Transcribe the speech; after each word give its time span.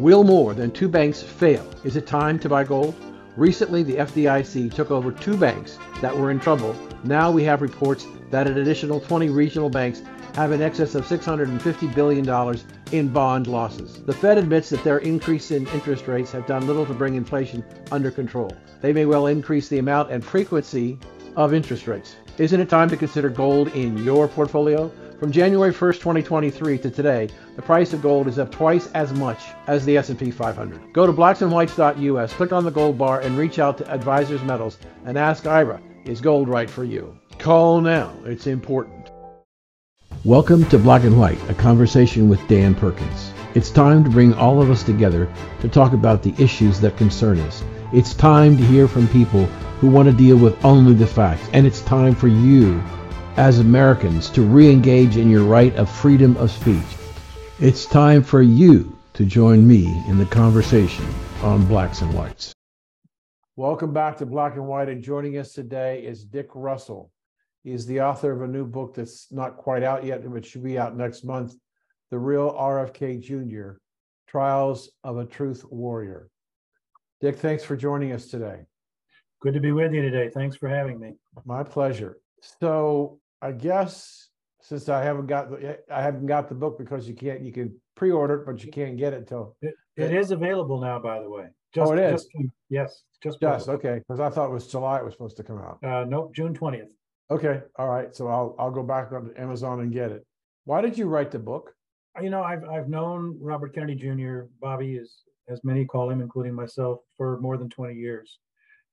Will 0.00 0.24
more 0.24 0.54
than 0.54 0.70
two 0.70 0.88
banks 0.88 1.22
fail? 1.22 1.62
Is 1.84 1.94
it 1.94 2.06
time 2.06 2.38
to 2.38 2.48
buy 2.48 2.64
gold? 2.64 2.94
Recently, 3.36 3.82
the 3.82 3.96
FDIC 3.96 4.72
took 4.72 4.90
over 4.90 5.12
two 5.12 5.36
banks 5.36 5.78
that 6.00 6.16
were 6.16 6.30
in 6.30 6.40
trouble. 6.40 6.74
Now 7.04 7.30
we 7.30 7.44
have 7.44 7.60
reports 7.60 8.06
that 8.30 8.46
an 8.46 8.56
additional 8.56 8.98
20 8.98 9.28
regional 9.28 9.68
banks 9.68 10.00
have 10.36 10.52
in 10.52 10.62
excess 10.62 10.94
of 10.94 11.04
$650 11.04 11.94
billion 11.94 12.58
in 12.92 13.12
bond 13.12 13.46
losses. 13.46 14.02
The 14.02 14.14
Fed 14.14 14.38
admits 14.38 14.70
that 14.70 14.82
their 14.84 15.00
increase 15.00 15.50
in 15.50 15.66
interest 15.68 16.08
rates 16.08 16.32
have 16.32 16.46
done 16.46 16.66
little 16.66 16.86
to 16.86 16.94
bring 16.94 17.14
inflation 17.14 17.62
under 17.92 18.10
control. 18.10 18.56
They 18.80 18.94
may 18.94 19.04
well 19.04 19.26
increase 19.26 19.68
the 19.68 19.80
amount 19.80 20.10
and 20.10 20.24
frequency 20.24 20.98
of 21.36 21.52
interest 21.52 21.86
rates. 21.86 22.16
Isn't 22.38 22.60
it 22.60 22.70
time 22.70 22.88
to 22.88 22.96
consider 22.96 23.28
gold 23.28 23.68
in 23.74 23.98
your 23.98 24.28
portfolio? 24.28 24.90
From 25.20 25.32
January 25.32 25.70
1st, 25.70 25.96
2023 25.96 26.78
to 26.78 26.90
today, 26.90 27.28
the 27.54 27.60
price 27.60 27.92
of 27.92 28.00
gold 28.00 28.26
is 28.26 28.38
up 28.38 28.50
twice 28.50 28.90
as 28.94 29.12
much 29.12 29.38
as 29.66 29.84
the 29.84 29.98
S&P 29.98 30.30
500. 30.30 30.94
Go 30.94 31.04
to 31.04 31.12
blacksandwhites.us, 31.12 32.32
click 32.32 32.54
on 32.54 32.64
the 32.64 32.70
gold 32.70 32.96
bar 32.96 33.20
and 33.20 33.36
reach 33.36 33.58
out 33.58 33.76
to 33.76 33.90
Advisors 33.90 34.42
Metals 34.42 34.78
and 35.04 35.18
ask 35.18 35.46
Ira, 35.46 35.78
is 36.06 36.22
gold 36.22 36.48
right 36.48 36.70
for 36.70 36.84
you? 36.84 37.14
Call 37.36 37.82
now. 37.82 38.14
It's 38.24 38.46
important. 38.46 39.10
Welcome 40.24 40.64
to 40.70 40.78
Black 40.78 41.04
and 41.04 41.20
White, 41.20 41.50
a 41.50 41.54
conversation 41.54 42.30
with 42.30 42.48
Dan 42.48 42.74
Perkins. 42.74 43.34
It's 43.54 43.70
time 43.70 44.02
to 44.04 44.08
bring 44.08 44.32
all 44.32 44.62
of 44.62 44.70
us 44.70 44.82
together 44.82 45.30
to 45.60 45.68
talk 45.68 45.92
about 45.92 46.22
the 46.22 46.32
issues 46.42 46.80
that 46.80 46.96
concern 46.96 47.40
us. 47.40 47.62
It's 47.92 48.14
time 48.14 48.56
to 48.56 48.64
hear 48.64 48.88
from 48.88 49.06
people 49.08 49.44
who 49.80 49.90
want 49.90 50.08
to 50.08 50.14
deal 50.16 50.38
with 50.38 50.64
only 50.64 50.94
the 50.94 51.06
facts. 51.06 51.46
And 51.52 51.66
it's 51.66 51.82
time 51.82 52.14
for 52.14 52.28
you, 52.28 52.82
as 53.40 53.58
Americans, 53.58 54.28
to 54.28 54.42
re 54.42 54.70
engage 54.70 55.16
in 55.16 55.30
your 55.30 55.44
right 55.44 55.74
of 55.76 55.90
freedom 55.90 56.36
of 56.36 56.50
speech. 56.50 56.84
It's 57.58 57.86
time 57.86 58.22
for 58.22 58.42
you 58.42 58.94
to 59.14 59.24
join 59.24 59.66
me 59.66 59.86
in 60.08 60.18
the 60.18 60.26
conversation 60.26 61.06
on 61.42 61.64
Blacks 61.64 62.02
and 62.02 62.12
Whites. 62.12 62.52
Welcome 63.56 63.94
back 63.94 64.18
to 64.18 64.26
Black 64.26 64.56
and 64.56 64.66
White. 64.66 64.90
And 64.90 65.02
joining 65.02 65.38
us 65.38 65.54
today 65.54 66.04
is 66.04 66.22
Dick 66.22 66.48
Russell. 66.54 67.10
He's 67.64 67.86
the 67.86 68.02
author 68.02 68.30
of 68.30 68.42
a 68.42 68.46
new 68.46 68.66
book 68.66 68.92
that's 68.92 69.32
not 69.32 69.56
quite 69.56 69.82
out 69.82 70.04
yet, 70.04 70.30
but 70.30 70.44
should 70.44 70.62
be 70.62 70.78
out 70.78 70.94
next 70.94 71.24
month 71.24 71.54
The 72.10 72.18
Real 72.18 72.52
RFK 72.52 73.22
Jr. 73.22 73.78
Trials 74.28 74.90
of 75.02 75.16
a 75.16 75.24
Truth 75.24 75.64
Warrior. 75.70 76.28
Dick, 77.22 77.38
thanks 77.38 77.64
for 77.64 77.74
joining 77.74 78.12
us 78.12 78.26
today. 78.26 78.66
Good 79.40 79.54
to 79.54 79.60
be 79.60 79.72
with 79.72 79.94
you 79.94 80.02
today. 80.02 80.28
Thanks 80.28 80.56
for 80.56 80.68
having 80.68 81.00
me. 81.00 81.14
My 81.46 81.62
pleasure. 81.62 82.18
So 82.60 83.19
I 83.42 83.52
guess 83.52 84.28
since 84.60 84.88
I 84.88 85.02
haven't 85.02 85.26
got 85.26 85.50
the 85.50 85.78
I 85.92 86.02
haven't 86.02 86.26
got 86.26 86.48
the 86.48 86.54
book 86.54 86.78
because 86.78 87.08
you 87.08 87.14
can't 87.14 87.42
you 87.42 87.52
can 87.52 87.74
pre-order 87.96 88.34
it, 88.34 88.46
but 88.46 88.64
you 88.64 88.70
can't 88.70 88.96
get 88.96 89.12
it 89.12 89.26
till 89.26 89.56
it, 89.62 89.74
it 89.96 90.14
is 90.14 90.30
available 90.30 90.80
now, 90.80 90.98
by 90.98 91.20
the 91.20 91.28
way. 91.28 91.46
Just, 91.74 91.90
oh, 91.90 91.94
it 91.94 92.00
is. 92.00 92.24
Just, 92.24 92.28
yes, 92.68 93.02
just 93.22 93.40
just 93.40 93.68
okay. 93.68 93.98
Because 93.98 94.20
I 94.20 94.28
thought 94.28 94.50
it 94.50 94.52
was 94.52 94.66
July. 94.66 94.98
It 94.98 95.04
was 95.04 95.14
supposed 95.14 95.36
to 95.36 95.44
come 95.44 95.58
out. 95.58 95.78
Uh, 95.84 96.04
nope, 96.04 96.34
June 96.34 96.54
twentieth. 96.54 96.88
Okay, 97.30 97.62
all 97.76 97.88
right. 97.88 98.14
So 98.14 98.28
I'll 98.28 98.56
I'll 98.58 98.70
go 98.70 98.82
back 98.82 99.12
on 99.12 99.32
Amazon 99.36 99.80
and 99.80 99.92
get 99.92 100.10
it. 100.10 100.26
Why 100.64 100.80
did 100.80 100.98
you 100.98 101.06
write 101.06 101.30
the 101.30 101.38
book? 101.38 101.74
You 102.20 102.30
know, 102.30 102.42
I've 102.42 102.64
I've 102.64 102.88
known 102.88 103.38
Robert 103.40 103.74
Kennedy 103.74 103.94
Jr. 103.94 104.42
Bobby 104.60 104.96
is 104.96 105.22
as 105.48 105.62
many 105.64 105.84
call 105.84 106.10
him, 106.10 106.20
including 106.20 106.54
myself, 106.54 107.00
for 107.16 107.40
more 107.40 107.56
than 107.56 107.70
twenty 107.70 107.94
years. 107.94 108.38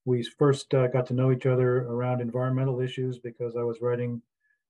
We 0.06 0.23
first 0.23 0.73
uh, 0.73 0.88
got 0.88 1.06
to 1.08 1.14
know 1.14 1.31
each 1.31 1.45
other 1.45 1.80
around 1.80 2.22
environmental 2.22 2.80
issues 2.80 3.20
because 3.20 3.56
I 3.58 3.64
was 3.64 3.80
writing 3.81 4.22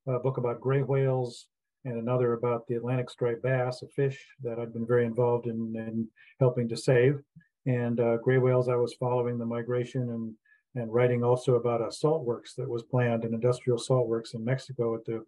a 0.07 0.19
book 0.19 0.37
about 0.37 0.61
gray 0.61 0.81
whales 0.81 1.47
and 1.85 1.97
another 1.97 2.33
about 2.33 2.67
the 2.67 2.75
Atlantic 2.75 3.09
striped 3.09 3.43
bass, 3.43 3.81
a 3.81 3.87
fish 3.87 4.25
that 4.43 4.59
I'd 4.59 4.73
been 4.73 4.87
very 4.87 5.05
involved 5.05 5.47
in, 5.47 5.73
in 5.75 6.07
helping 6.39 6.67
to 6.69 6.77
save. 6.77 7.21
And 7.65 7.99
uh, 7.99 8.17
gray 8.17 8.37
whales, 8.37 8.69
I 8.69 8.75
was 8.75 8.93
following 8.93 9.37
the 9.37 9.45
migration 9.45 10.09
and 10.09 10.33
and 10.75 10.93
writing 10.93 11.23
also 11.23 11.55
about 11.55 11.81
a 11.81 11.91
salt 11.91 12.23
works 12.23 12.53
that 12.53 12.69
was 12.69 12.83
planned, 12.83 13.23
an 13.23 13.33
industrial 13.33 13.79
salt 13.79 14.07
works 14.07 14.33
in 14.33 14.45
Mexico 14.45 14.95
at 14.95 15.05
the 15.05 15.25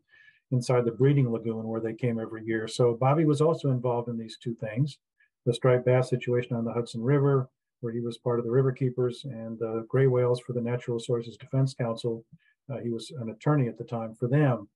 inside 0.52 0.86
the 0.86 0.92
breeding 0.92 1.32
lagoon 1.32 1.68
where 1.68 1.82
they 1.82 1.94
came 1.94 2.20
every 2.20 2.44
year. 2.44 2.68
So 2.68 2.94
Bobby 2.94 3.26
was 3.26 3.42
also 3.42 3.70
involved 3.70 4.09
in 4.09 4.18
these 4.18 4.38
two 4.38 4.56
things, 4.56 4.98
the 5.46 5.53
striped 5.53 5.86
bass 5.86 6.09
situation 6.09 6.56
on 6.56 6.66
the 6.66 6.74
Hudson 6.74 7.02
River, 7.02 7.50
where 7.82 7.94
he 7.94 8.00
was 8.00 8.18
part 8.18 8.40
of 8.40 8.46
the 8.46 8.52
river 8.52 8.72
keepers 8.72 9.26
and 9.26 9.58
the 9.59 9.86
gray 9.88 10.08
whales 10.08 10.40
for 10.40 10.53
the 10.53 10.62
Natural 10.62 10.98
Resources 10.98 11.38
Defense 11.38 11.74
Council. 11.74 12.26
Uh, 12.72 12.78
he 12.78 12.90
was 12.90 13.12
an 13.20 13.30
attorney 13.30 13.68
at 13.68 13.78
the 13.78 13.84
time 13.84 14.14
for 14.16 14.28
them. 14.28 14.68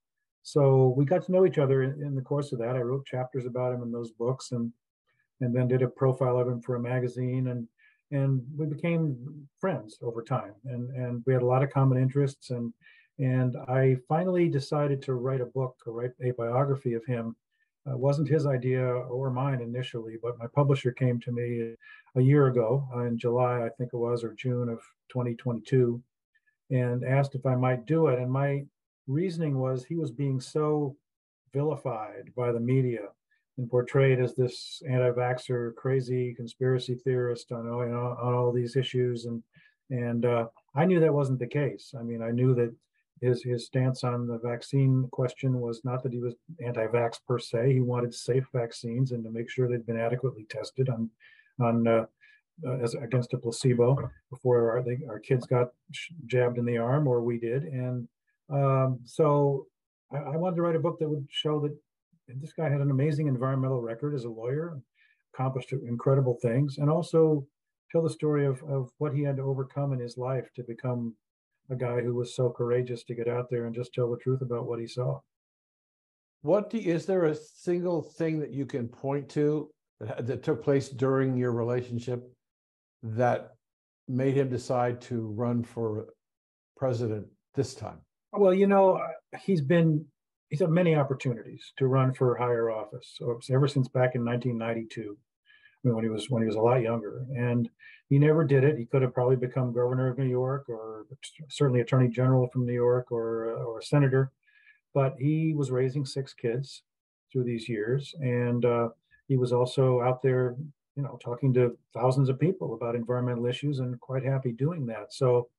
So 0.43 0.93
we 0.97 1.05
got 1.05 1.25
to 1.25 1.31
know 1.31 1.45
each 1.45 1.57
other 1.57 1.83
in, 1.83 2.01
in, 2.03 2.15
the 2.15 2.21
course 2.21 2.51
of 2.51 2.59
that. 2.59 2.75
I 2.75 2.81
wrote 2.81 3.05
chapters 3.05 3.45
about 3.45 3.73
him 3.73 3.81
in 3.81 3.91
those 3.91 4.11
books 4.11 4.51
and 4.51 4.71
and 5.41 5.55
then 5.55 5.67
did 5.67 5.81
a 5.81 5.87
profile 5.87 6.37
of 6.37 6.47
him 6.47 6.61
for 6.61 6.75
a 6.75 6.79
magazine 6.79 7.47
and 7.47 7.67
and 8.11 8.41
we 8.55 8.65
became 8.65 9.47
friends 9.59 9.97
over 10.01 10.21
time 10.21 10.53
and 10.65 10.89
and 10.91 11.23
we 11.25 11.33
had 11.33 11.41
a 11.41 11.45
lot 11.45 11.63
of 11.63 11.71
common 11.71 11.97
interests 11.97 12.51
and 12.51 12.73
and 13.19 13.55
I 13.67 13.97
finally 14.07 14.49
decided 14.49 15.01
to 15.03 15.13
write 15.13 15.41
a 15.41 15.45
book 15.45 15.75
or 15.85 15.93
write 15.93 16.11
a 16.21 16.31
biography 16.31 16.93
of 16.93 17.05
him 17.05 17.35
uh, 17.85 17.97
wasn't 17.97 18.29
his 18.29 18.45
idea 18.45 18.85
or 18.85 19.29
mine 19.29 19.61
initially, 19.61 20.15
but 20.21 20.37
my 20.39 20.47
publisher 20.47 20.91
came 20.91 21.19
to 21.19 21.31
me 21.31 21.75
a 22.15 22.21
year 22.21 22.47
ago 22.47 22.87
uh, 22.95 23.01
in 23.01 23.17
July, 23.17 23.65
I 23.65 23.69
think 23.69 23.91
it 23.93 23.97
was, 23.97 24.23
or 24.23 24.33
June 24.33 24.69
of 24.69 24.79
2022, 25.09 26.01
and 26.71 27.03
asked 27.03 27.35
if 27.35 27.45
I 27.45 27.55
might 27.55 27.85
do 27.85 28.07
it. 28.07 28.19
And 28.19 28.31
my 28.31 28.63
reasoning 29.07 29.59
was 29.59 29.83
he 29.83 29.95
was 29.95 30.11
being 30.11 30.39
so 30.39 30.95
vilified 31.53 32.31
by 32.35 32.51
the 32.51 32.59
media 32.59 33.09
and 33.57 33.69
portrayed 33.69 34.19
as 34.19 34.33
this 34.33 34.81
anti-vaxxer, 34.89 35.75
crazy 35.75 36.33
conspiracy 36.33 36.95
theorist 36.95 37.51
on, 37.51 37.67
on, 37.67 37.93
on 37.93 38.33
all 38.33 38.51
these 38.51 38.75
issues. 38.75 39.25
And 39.25 39.43
and 39.89 40.25
uh, 40.25 40.47
I 40.75 40.85
knew 40.85 40.99
that 40.99 41.13
wasn't 41.13 41.39
the 41.39 41.47
case. 41.47 41.93
I 41.97 42.03
mean, 42.03 42.21
I 42.23 42.31
knew 42.31 42.55
that 42.55 42.73
his 43.21 43.43
his 43.43 43.65
stance 43.65 44.03
on 44.03 44.27
the 44.27 44.39
vaccine 44.39 45.07
question 45.11 45.61
was 45.61 45.85
not 45.85 46.01
that 46.03 46.13
he 46.13 46.19
was 46.19 46.35
anti-vax 46.65 47.19
per 47.27 47.37
se. 47.37 47.73
He 47.73 47.81
wanted 47.81 48.13
safe 48.13 48.47
vaccines 48.53 49.11
and 49.11 49.23
to 49.23 49.29
make 49.29 49.49
sure 49.49 49.67
they'd 49.67 49.85
been 49.85 49.99
adequately 49.99 50.45
tested 50.49 50.89
on 50.89 51.09
on 51.59 51.87
uh, 51.87 52.05
uh, 52.65 52.77
as 52.77 52.93
against 52.95 53.33
a 53.33 53.37
placebo 53.37 54.09
before 54.29 54.71
our, 54.71 54.85
our 55.09 55.19
kids 55.19 55.45
got 55.45 55.69
jabbed 56.25 56.57
in 56.57 56.65
the 56.65 56.77
arm 56.77 57.07
or 57.07 57.21
we 57.21 57.37
did. 57.37 57.63
And 57.63 58.07
um, 58.53 58.99
so 59.03 59.65
I, 60.11 60.17
I, 60.17 60.37
wanted 60.37 60.57
to 60.57 60.61
write 60.61 60.75
a 60.75 60.79
book 60.79 60.99
that 60.99 61.09
would 61.09 61.27
show 61.29 61.59
that 61.61 61.75
this 62.39 62.53
guy 62.53 62.69
had 62.69 62.81
an 62.81 62.91
amazing 62.91 63.27
environmental 63.27 63.81
record 63.81 64.13
as 64.13 64.25
a 64.25 64.29
lawyer, 64.29 64.79
accomplished 65.33 65.73
incredible 65.73 66.37
things, 66.41 66.77
and 66.77 66.89
also 66.89 67.47
tell 67.91 68.03
the 68.03 68.09
story 68.09 68.45
of, 68.45 68.61
of 68.63 68.91
what 68.99 69.13
he 69.13 69.23
had 69.23 69.37
to 69.37 69.43
overcome 69.43 69.91
in 69.91 69.99
his 69.99 70.17
life 70.17 70.49
to 70.55 70.63
become 70.63 71.15
a 71.69 71.75
guy 71.75 72.01
who 72.01 72.13
was 72.13 72.35
so 72.35 72.49
courageous 72.49 73.03
to 73.05 73.15
get 73.15 73.27
out 73.27 73.49
there 73.49 73.65
and 73.65 73.75
just 73.75 73.93
tell 73.93 74.11
the 74.11 74.17
truth 74.17 74.41
about 74.41 74.67
what 74.67 74.79
he 74.79 74.87
saw. 74.87 75.19
What 76.41 76.69
do, 76.69 76.77
is 76.77 77.05
there 77.05 77.25
a 77.25 77.35
single 77.35 78.01
thing 78.01 78.39
that 78.39 78.51
you 78.51 78.65
can 78.65 78.87
point 78.87 79.29
to 79.29 79.71
that, 79.99 80.27
that 80.27 80.43
took 80.43 80.63
place 80.63 80.89
during 80.89 81.37
your 81.37 81.53
relationship 81.53 82.29
that 83.01 83.55
made 84.07 84.35
him 84.35 84.49
decide 84.49 85.01
to 85.01 85.27
run 85.27 85.63
for 85.63 86.07
president 86.75 87.25
this 87.55 87.73
time? 87.73 87.99
Well, 88.33 88.53
you 88.53 88.67
know, 88.67 88.97
uh, 88.97 89.37
he's 89.39 89.61
been 89.61 90.05
he's 90.49 90.59
had 90.59 90.69
many 90.69 90.95
opportunities 90.95 91.71
to 91.77 91.87
run 91.87 92.13
for 92.13 92.35
higher 92.35 92.69
office 92.69 93.15
so 93.17 93.39
ever 93.51 93.67
since 93.67 93.87
back 93.87 94.13
in 94.13 94.23
1992 94.23 95.17
I 95.83 95.87
mean, 95.87 95.95
when 95.95 96.03
he 96.03 96.09
was 96.09 96.29
when 96.29 96.43
he 96.43 96.47
was 96.47 96.55
a 96.55 96.61
lot 96.61 96.81
younger 96.81 97.25
and 97.35 97.69
he 98.13 98.19
never 98.19 98.43
did 98.43 98.63
it. 98.63 98.77
He 98.77 98.85
could 98.85 99.01
have 99.01 99.13
probably 99.13 99.35
become 99.35 99.73
governor 99.73 100.09
of 100.09 100.19
New 100.19 100.29
York 100.29 100.65
or 100.69 101.07
certainly 101.49 101.81
attorney 101.81 102.09
general 102.09 102.47
from 102.49 102.63
New 102.63 102.73
York 102.73 103.11
or, 103.11 103.55
uh, 103.55 103.63
or 103.63 103.79
a 103.79 103.83
senator. 103.83 104.31
But 104.93 105.15
he 105.17 105.55
was 105.55 105.71
raising 105.71 106.05
six 106.05 106.31
kids 106.31 106.83
through 107.31 107.45
these 107.45 107.67
years. 107.67 108.13
And 108.19 108.65
uh, 108.65 108.89
he 109.27 109.37
was 109.37 109.51
also 109.51 110.01
out 110.01 110.21
there, 110.21 110.55
you 110.95 111.01
know, 111.01 111.17
talking 111.23 111.53
to 111.55 111.75
thousands 111.95 112.29
of 112.29 112.39
people 112.39 112.75
about 112.75 112.95
environmental 112.95 113.47
issues 113.47 113.79
and 113.79 113.99
quite 113.99 114.23
happy 114.23 114.51
doing 114.51 114.85
that. 114.85 115.11
So 115.11 115.49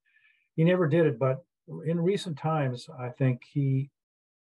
he 0.55 0.63
never 0.63 0.87
did 0.87 1.07
it. 1.07 1.19
But 1.19 1.45
in 1.87 2.01
recent 2.01 2.39
times, 2.39 2.89
I 2.99 3.09
think 3.11 3.43
he 3.53 3.91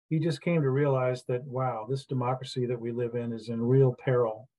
he 0.09 0.19
just 0.19 0.41
came 0.41 0.61
to 0.61 0.69
realize 0.69 1.23
that 1.27 1.43
wow, 1.45 1.87
this 1.89 2.05
democracy 2.05 2.65
that 2.65 2.79
we 2.79 2.91
live 2.91 3.15
in 3.15 3.33
is 3.33 3.49
in 3.49 3.61
real 3.61 3.95
peril, 4.03 4.49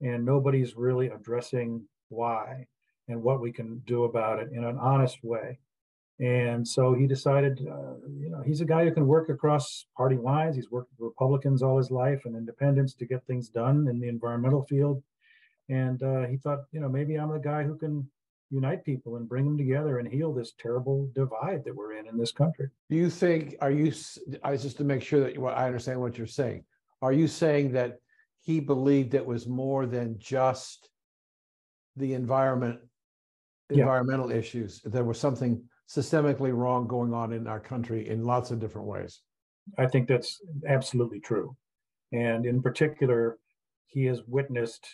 and 0.00 0.24
nobody's 0.24 0.76
really 0.76 1.08
addressing 1.08 1.86
why 2.08 2.66
and 3.08 3.22
what 3.22 3.40
we 3.40 3.52
can 3.52 3.82
do 3.86 4.04
about 4.04 4.40
it 4.40 4.50
in 4.52 4.64
an 4.64 4.78
honest 4.78 5.22
way. 5.22 5.58
And 6.18 6.66
so 6.66 6.94
he 6.94 7.06
decided, 7.06 7.60
uh, 7.60 7.94
you 8.18 8.30
know, 8.30 8.42
he's 8.44 8.62
a 8.62 8.64
guy 8.64 8.84
who 8.84 8.90
can 8.90 9.06
work 9.06 9.28
across 9.28 9.86
party 9.96 10.16
lines. 10.16 10.56
He's 10.56 10.70
worked 10.70 10.90
with 10.92 11.06
Republicans 11.06 11.62
all 11.62 11.76
his 11.76 11.90
life 11.90 12.22
and 12.24 12.34
independents 12.34 12.94
to 12.94 13.06
get 13.06 13.26
things 13.26 13.50
done 13.50 13.86
in 13.88 14.00
the 14.00 14.08
environmental 14.08 14.64
field. 14.64 15.02
And 15.68 16.02
uh, 16.02 16.26
he 16.26 16.38
thought, 16.38 16.60
you 16.72 16.80
know, 16.80 16.88
maybe 16.88 17.16
I'm 17.16 17.30
the 17.30 17.38
guy 17.38 17.64
who 17.64 17.76
can 17.76 18.08
unite 18.50 18.84
people 18.84 19.16
and 19.16 19.28
bring 19.28 19.44
them 19.44 19.58
together 19.58 19.98
and 19.98 20.08
heal 20.08 20.32
this 20.32 20.52
terrible 20.58 21.10
divide 21.14 21.64
that 21.64 21.74
we're 21.74 21.94
in 21.94 22.06
in 22.06 22.16
this 22.16 22.32
country. 22.32 22.68
Do 22.88 22.96
you 22.96 23.10
think, 23.10 23.56
are 23.60 23.70
you, 23.70 23.92
I 24.44 24.56
just 24.56 24.76
to 24.78 24.84
make 24.84 25.02
sure 25.02 25.20
that 25.20 25.34
you, 25.34 25.46
I 25.46 25.66
understand 25.66 26.00
what 26.00 26.16
you're 26.16 26.26
saying, 26.26 26.64
are 27.02 27.12
you 27.12 27.26
saying 27.28 27.72
that 27.72 27.98
he 28.40 28.60
believed 28.60 29.14
it 29.14 29.26
was 29.26 29.46
more 29.48 29.86
than 29.86 30.16
just 30.18 30.88
the 31.96 32.14
environment, 32.14 32.78
Yeah. 33.70 33.80
environmental 33.80 34.30
issues. 34.30 34.80
There 34.82 35.04
was 35.04 35.18
something 35.18 35.60
systemically 35.88 36.54
wrong 36.54 36.86
going 36.86 37.12
on 37.12 37.32
in 37.32 37.46
our 37.48 37.60
country 37.60 38.08
in 38.08 38.22
lots 38.22 38.50
of 38.52 38.60
different 38.60 38.86
ways. 38.86 39.22
I 39.78 39.86
think 39.86 40.06
that's 40.06 40.40
absolutely 40.68 41.18
true. 41.20 41.56
And 42.12 42.46
in 42.46 42.62
particular, 42.62 43.38
he 43.86 44.04
has 44.04 44.22
witnessed 44.28 44.86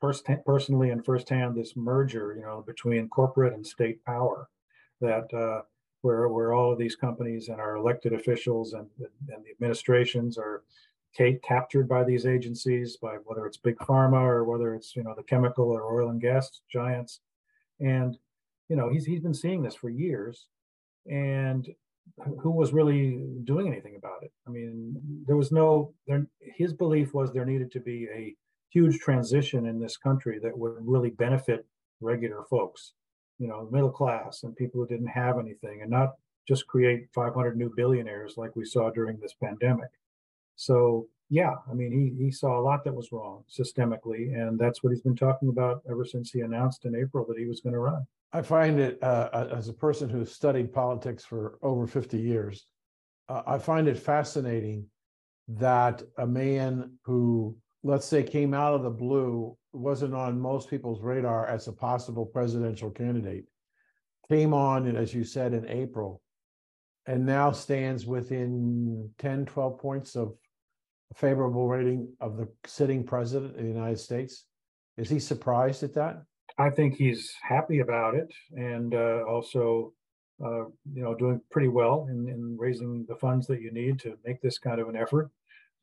first, 0.00 0.26
personally 0.46 0.90
and 0.90 1.04
firsthand 1.04 1.56
this 1.56 1.76
merger, 1.76 2.34
you 2.36 2.42
know, 2.42 2.62
between 2.66 3.08
corporate 3.08 3.54
and 3.54 3.66
state 3.66 4.04
power 4.04 4.48
that 5.00 5.32
uh, 5.32 5.62
where 6.02 6.28
where 6.28 6.52
all 6.52 6.72
of 6.72 6.78
these 6.78 6.96
companies 6.96 7.48
and 7.48 7.60
our 7.60 7.76
elected 7.76 8.12
officials 8.12 8.72
and, 8.72 8.86
and 9.00 9.44
the 9.44 9.50
administrations 9.50 10.38
are 10.38 10.62
ca- 11.16 11.38
captured 11.42 11.88
by 11.88 12.04
these 12.04 12.26
agencies, 12.26 12.96
by 12.96 13.16
whether 13.24 13.46
it's 13.46 13.56
big 13.56 13.76
pharma 13.78 14.20
or 14.20 14.44
whether 14.44 14.74
it's 14.74 14.94
you 14.96 15.02
know 15.02 15.14
the 15.16 15.22
chemical 15.22 15.70
or 15.70 16.00
oil 16.00 16.10
and 16.10 16.20
gas 16.20 16.60
giants, 16.70 17.20
and 17.80 18.18
you 18.68 18.76
know 18.76 18.88
he's 18.90 19.04
he's 19.04 19.20
been 19.20 19.34
seeing 19.34 19.62
this 19.62 19.74
for 19.74 19.90
years, 19.90 20.46
and 21.06 21.68
who 22.40 22.50
was 22.50 22.72
really 22.72 23.24
doing 23.44 23.66
anything 23.68 23.96
about 23.96 24.22
it? 24.22 24.32
I 24.46 24.50
mean, 24.50 24.96
there 25.26 25.36
was 25.36 25.52
no 25.52 25.92
there. 26.06 26.26
His 26.40 26.72
belief 26.72 27.14
was 27.14 27.32
there 27.32 27.44
needed 27.44 27.70
to 27.72 27.80
be 27.80 28.08
a 28.14 28.34
huge 28.70 28.98
transition 28.98 29.66
in 29.66 29.80
this 29.80 29.96
country 29.96 30.38
that 30.42 30.56
would 30.56 30.74
really 30.80 31.10
benefit 31.10 31.66
regular 32.00 32.44
folks 32.48 32.92
you 33.38 33.46
know, 33.46 33.68
middle 33.70 33.90
class 33.90 34.42
and 34.42 34.54
people 34.56 34.80
who 34.80 34.86
didn't 34.86 35.06
have 35.06 35.38
anything 35.38 35.80
and 35.82 35.90
not 35.90 36.14
just 36.46 36.66
create 36.66 37.08
500 37.14 37.56
new 37.56 37.72
billionaires 37.76 38.34
like 38.36 38.54
we 38.56 38.64
saw 38.64 38.90
during 38.90 39.18
this 39.18 39.34
pandemic. 39.42 39.90
So, 40.56 41.06
yeah, 41.30 41.54
I 41.70 41.74
mean, 41.74 41.92
he, 41.92 42.24
he 42.24 42.30
saw 42.30 42.58
a 42.58 42.62
lot 42.62 42.84
that 42.84 42.94
was 42.94 43.12
wrong 43.12 43.44
systemically, 43.48 44.34
and 44.34 44.58
that's 44.58 44.82
what 44.82 44.90
he's 44.90 45.02
been 45.02 45.14
talking 45.14 45.50
about 45.50 45.82
ever 45.88 46.04
since 46.04 46.30
he 46.30 46.40
announced 46.40 46.84
in 46.84 46.96
April 46.96 47.24
that 47.28 47.38
he 47.38 47.44
was 47.44 47.60
going 47.60 47.74
to 47.74 47.80
run. 47.80 48.06
I 48.32 48.42
find 48.42 48.80
it, 48.80 49.02
uh, 49.02 49.46
as 49.52 49.68
a 49.68 49.74
person 49.74 50.08
who's 50.08 50.32
studied 50.32 50.72
politics 50.72 51.24
for 51.24 51.58
over 51.62 51.86
50 51.86 52.18
years, 52.18 52.66
uh, 53.28 53.42
I 53.46 53.58
find 53.58 53.88
it 53.88 53.98
fascinating 53.98 54.86
that 55.48 56.02
a 56.16 56.26
man 56.26 56.92
who, 57.04 57.56
let's 57.82 58.06
say, 58.06 58.22
came 58.22 58.54
out 58.54 58.74
of 58.74 58.82
the 58.82 58.90
blue 58.90 59.56
wasn't 59.72 60.14
on 60.14 60.40
most 60.40 60.70
people's 60.70 61.02
radar 61.02 61.46
as 61.46 61.68
a 61.68 61.72
possible 61.72 62.26
presidential 62.26 62.90
candidate. 62.90 63.44
Came 64.28 64.52
on, 64.52 64.96
as 64.96 65.14
you 65.14 65.24
said, 65.24 65.54
in 65.54 65.68
April, 65.68 66.22
and 67.06 67.24
now 67.24 67.52
stands 67.52 68.06
within 68.06 69.10
10, 69.18 69.46
12 69.46 69.78
points 69.78 70.16
of 70.16 70.34
favorable 71.14 71.68
rating 71.68 72.08
of 72.20 72.36
the 72.36 72.48
sitting 72.66 73.04
president 73.04 73.56
of 73.56 73.62
the 73.62 73.68
United 73.68 73.98
States. 73.98 74.44
Is 74.96 75.08
he 75.08 75.18
surprised 75.18 75.82
at 75.82 75.94
that? 75.94 76.22
I 76.58 76.70
think 76.70 76.96
he's 76.96 77.32
happy 77.42 77.78
about 77.78 78.14
it, 78.14 78.28
and 78.52 78.94
uh, 78.94 79.22
also, 79.28 79.92
uh, 80.44 80.64
you 80.92 81.02
know, 81.02 81.14
doing 81.14 81.40
pretty 81.50 81.68
well 81.68 82.08
in, 82.10 82.28
in 82.28 82.56
raising 82.58 83.06
the 83.08 83.16
funds 83.16 83.46
that 83.46 83.62
you 83.62 83.70
need 83.70 84.00
to 84.00 84.18
make 84.26 84.42
this 84.42 84.58
kind 84.58 84.80
of 84.80 84.88
an 84.88 84.96
effort. 84.96 85.30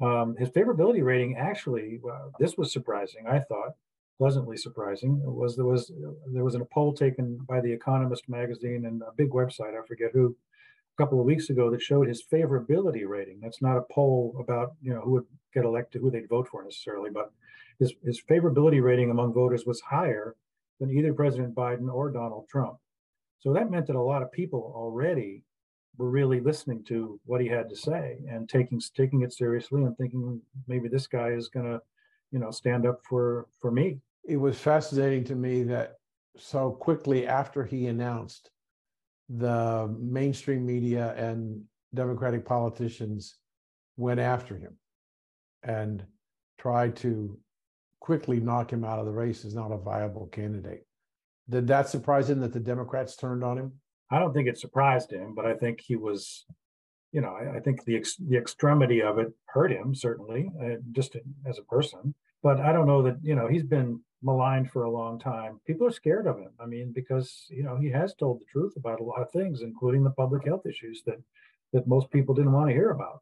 Um, 0.01 0.35
his 0.37 0.49
favorability 0.49 1.03
rating 1.03 1.37
actually, 1.37 1.99
well, 2.03 2.31
this 2.39 2.57
was 2.57 2.73
surprising. 2.73 3.25
I 3.27 3.39
thought 3.39 3.75
pleasantly 4.17 4.57
surprising 4.57 5.21
was 5.23 5.55
there 5.55 5.65
was 5.65 5.91
there 6.31 6.43
was 6.43 6.55
a 6.55 6.65
poll 6.65 6.93
taken 6.93 7.37
by 7.47 7.61
the 7.61 7.71
Economist 7.71 8.29
magazine 8.29 8.85
and 8.85 9.01
a 9.01 9.11
big 9.15 9.31
website 9.31 9.77
I 9.77 9.85
forget 9.85 10.11
who 10.13 10.35
a 10.97 11.01
couple 11.01 11.19
of 11.19 11.25
weeks 11.25 11.49
ago 11.49 11.69
that 11.71 11.81
showed 11.81 12.07
his 12.07 12.23
favorability 12.23 13.05
rating. 13.05 13.39
That's 13.41 13.61
not 13.61 13.77
a 13.77 13.93
poll 13.93 14.35
about 14.39 14.73
you 14.81 14.93
know 14.93 15.01
who 15.01 15.11
would 15.11 15.25
get 15.53 15.65
elected, 15.65 16.01
who 16.01 16.11
they'd 16.11 16.29
vote 16.29 16.47
for 16.47 16.63
necessarily, 16.63 17.09
but 17.09 17.31
his 17.79 17.93
his 18.03 18.21
favorability 18.21 18.81
rating 18.81 19.11
among 19.11 19.33
voters 19.33 19.65
was 19.65 19.81
higher 19.81 20.35
than 20.79 20.91
either 20.91 21.13
President 21.13 21.55
Biden 21.55 21.93
or 21.93 22.11
Donald 22.11 22.47
Trump. 22.49 22.77
So 23.39 23.53
that 23.53 23.71
meant 23.71 23.87
that 23.87 23.95
a 23.95 24.01
lot 24.01 24.23
of 24.23 24.31
people 24.31 24.73
already 24.75 25.43
were 25.97 26.09
really 26.09 26.39
listening 26.39 26.83
to 26.83 27.19
what 27.25 27.41
he 27.41 27.47
had 27.47 27.69
to 27.69 27.75
say 27.75 28.17
and 28.29 28.49
taking 28.49 28.81
taking 28.95 29.21
it 29.21 29.33
seriously 29.33 29.83
and 29.83 29.97
thinking 29.97 30.41
maybe 30.67 30.87
this 30.87 31.07
guy 31.07 31.29
is 31.29 31.47
going 31.47 31.65
to 31.65 31.81
you 32.31 32.39
know 32.39 32.51
stand 32.51 32.85
up 32.85 32.99
for 33.07 33.47
for 33.59 33.71
me. 33.71 33.99
It 34.23 34.37
was 34.37 34.57
fascinating 34.57 35.23
to 35.25 35.35
me 35.35 35.63
that 35.63 35.95
so 36.37 36.71
quickly 36.71 37.27
after 37.27 37.63
he 37.63 37.87
announced 37.87 38.49
the 39.29 39.93
mainstream 39.99 40.65
media 40.65 41.13
and 41.15 41.63
democratic 41.93 42.45
politicians 42.45 43.35
went 43.97 44.19
after 44.19 44.57
him 44.57 44.77
and 45.63 46.05
tried 46.59 46.95
to 46.97 47.39
quickly 47.99 48.39
knock 48.39 48.71
him 48.71 48.83
out 48.83 48.99
of 48.99 49.05
the 49.05 49.11
race 49.11 49.45
as 49.45 49.55
not 49.55 49.71
a 49.71 49.77
viable 49.77 50.27
candidate. 50.27 50.85
Did 51.49 51.67
that 51.67 51.89
surprise 51.89 52.29
him 52.29 52.41
that 52.41 52.53
the 52.53 52.59
democrats 52.59 53.15
turned 53.15 53.43
on 53.43 53.57
him 53.57 53.73
I 54.11 54.19
don't 54.19 54.33
think 54.33 54.47
it 54.47 54.57
surprised 54.57 55.11
him, 55.11 55.33
but 55.33 55.45
I 55.45 55.53
think 55.53 55.81
he 55.81 55.95
was, 55.95 56.45
you 57.11 57.21
know, 57.21 57.33
I, 57.33 57.57
I 57.57 57.59
think 57.59 57.83
the 57.83 57.95
ex, 57.95 58.15
the 58.17 58.37
extremity 58.37 59.01
of 59.01 59.17
it 59.17 59.33
hurt 59.45 59.71
him 59.71 59.95
certainly, 59.95 60.51
uh, 60.61 60.75
just 60.91 61.15
as 61.45 61.57
a 61.57 61.63
person. 61.63 62.13
But 62.43 62.59
I 62.59 62.71
don't 62.71 62.87
know 62.87 63.01
that 63.01 63.17
you 63.23 63.35
know 63.35 63.47
he's 63.47 63.63
been 63.63 63.99
maligned 64.21 64.69
for 64.69 64.83
a 64.83 64.91
long 64.91 65.19
time. 65.19 65.59
People 65.65 65.87
are 65.87 65.91
scared 65.91 66.27
of 66.27 66.37
him. 66.37 66.51
I 66.59 66.67
mean, 66.67 66.91
because 66.93 67.47
you 67.49 67.63
know 67.63 67.75
he 67.77 67.89
has 67.89 68.13
told 68.13 68.39
the 68.39 68.45
truth 68.45 68.73
about 68.77 68.99
a 68.99 69.03
lot 69.03 69.21
of 69.21 69.31
things, 69.31 69.61
including 69.61 70.03
the 70.03 70.11
public 70.11 70.45
health 70.45 70.65
issues 70.67 71.01
that 71.07 71.19
that 71.73 71.87
most 71.87 72.11
people 72.11 72.35
didn't 72.35 72.53
want 72.53 72.69
to 72.69 72.75
hear 72.75 72.91
about. 72.91 73.21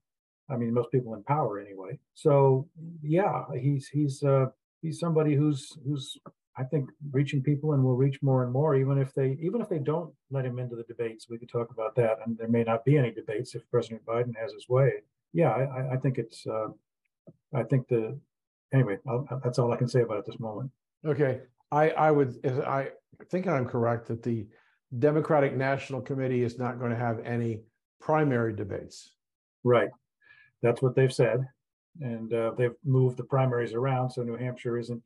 I 0.50 0.57
mean, 0.57 0.74
most 0.74 0.91
people 0.91 1.13
in 1.15 1.24
power 1.24 1.59
anyway. 1.59 2.00
So 2.15 2.68
yeah, 3.01 3.44
he's 3.57 3.88
he's 3.88 4.24
uh, 4.24 4.47
he's 4.81 5.00
somebody 5.00 5.35
who's 5.35 5.77
who's 5.85 6.18
I 6.55 6.63
think 6.63 6.89
reaching 7.11 7.41
people 7.41 7.73
and 7.73 7.83
will 7.83 7.95
reach 7.95 8.21
more 8.21 8.44
and 8.44 8.51
more, 8.51 8.75
even 8.75 8.97
if 9.00 9.13
they 9.13 9.38
even 9.41 9.59
if 9.59 9.69
they 9.69 9.79
don't 9.79 10.13
let 10.29 10.45
him 10.45 10.59
into 10.59 10.75
the 10.75 10.83
debates. 10.83 11.27
We 11.29 11.39
could 11.39 11.50
talk 11.50 11.71
about 11.71 11.95
that, 11.95 12.17
and 12.25 12.38
there 12.38 12.47
may 12.47 12.63
not 12.63 12.85
be 12.85 12.97
any 12.97 13.11
debates 13.11 13.55
if 13.55 13.69
President 13.71 14.05
Biden 14.05 14.33
has 14.39 14.53
his 14.53 14.69
way. 14.69 14.91
Yeah, 15.33 15.50
I, 15.50 15.94
I 15.94 15.97
think 15.97 16.17
it's. 16.19 16.45
Uh, 16.45 16.67
I 17.55 17.63
think 17.63 17.88
the 17.88 18.19
anyway. 18.71 18.97
I'll, 19.07 19.27
that's 19.44 19.57
all 19.57 19.71
I 19.73 19.77
can 19.77 19.88
say 19.88 20.01
about 20.01 20.19
it 20.19 20.25
this 20.25 20.39
moment. 20.39 20.69
Okay, 21.05 21.41
I 21.71 21.89
I 21.91 22.11
would 22.11 22.45
I 22.45 22.89
think 23.31 23.47
I'm 23.47 23.65
correct 23.65 24.07
that 24.09 24.21
the 24.21 24.45
Democratic 24.99 25.56
National 25.56 26.01
Committee 26.01 26.44
is 26.44 26.59
not 26.59 26.77
going 26.77 26.91
to 26.91 26.97
have 26.97 27.19
any 27.25 27.61
primary 27.99 28.53
debates. 28.53 29.11
Right, 29.63 29.89
that's 30.61 30.83
what 30.83 30.95
they've 30.95 31.13
said, 31.13 31.47
and 31.99 32.31
uh, 32.31 32.51
they've 32.56 32.75
moved 32.85 33.17
the 33.17 33.23
primaries 33.23 33.73
around, 33.73 34.11
so 34.11 34.21
New 34.21 34.38
Hampshire 34.38 34.77
isn't 34.77 35.01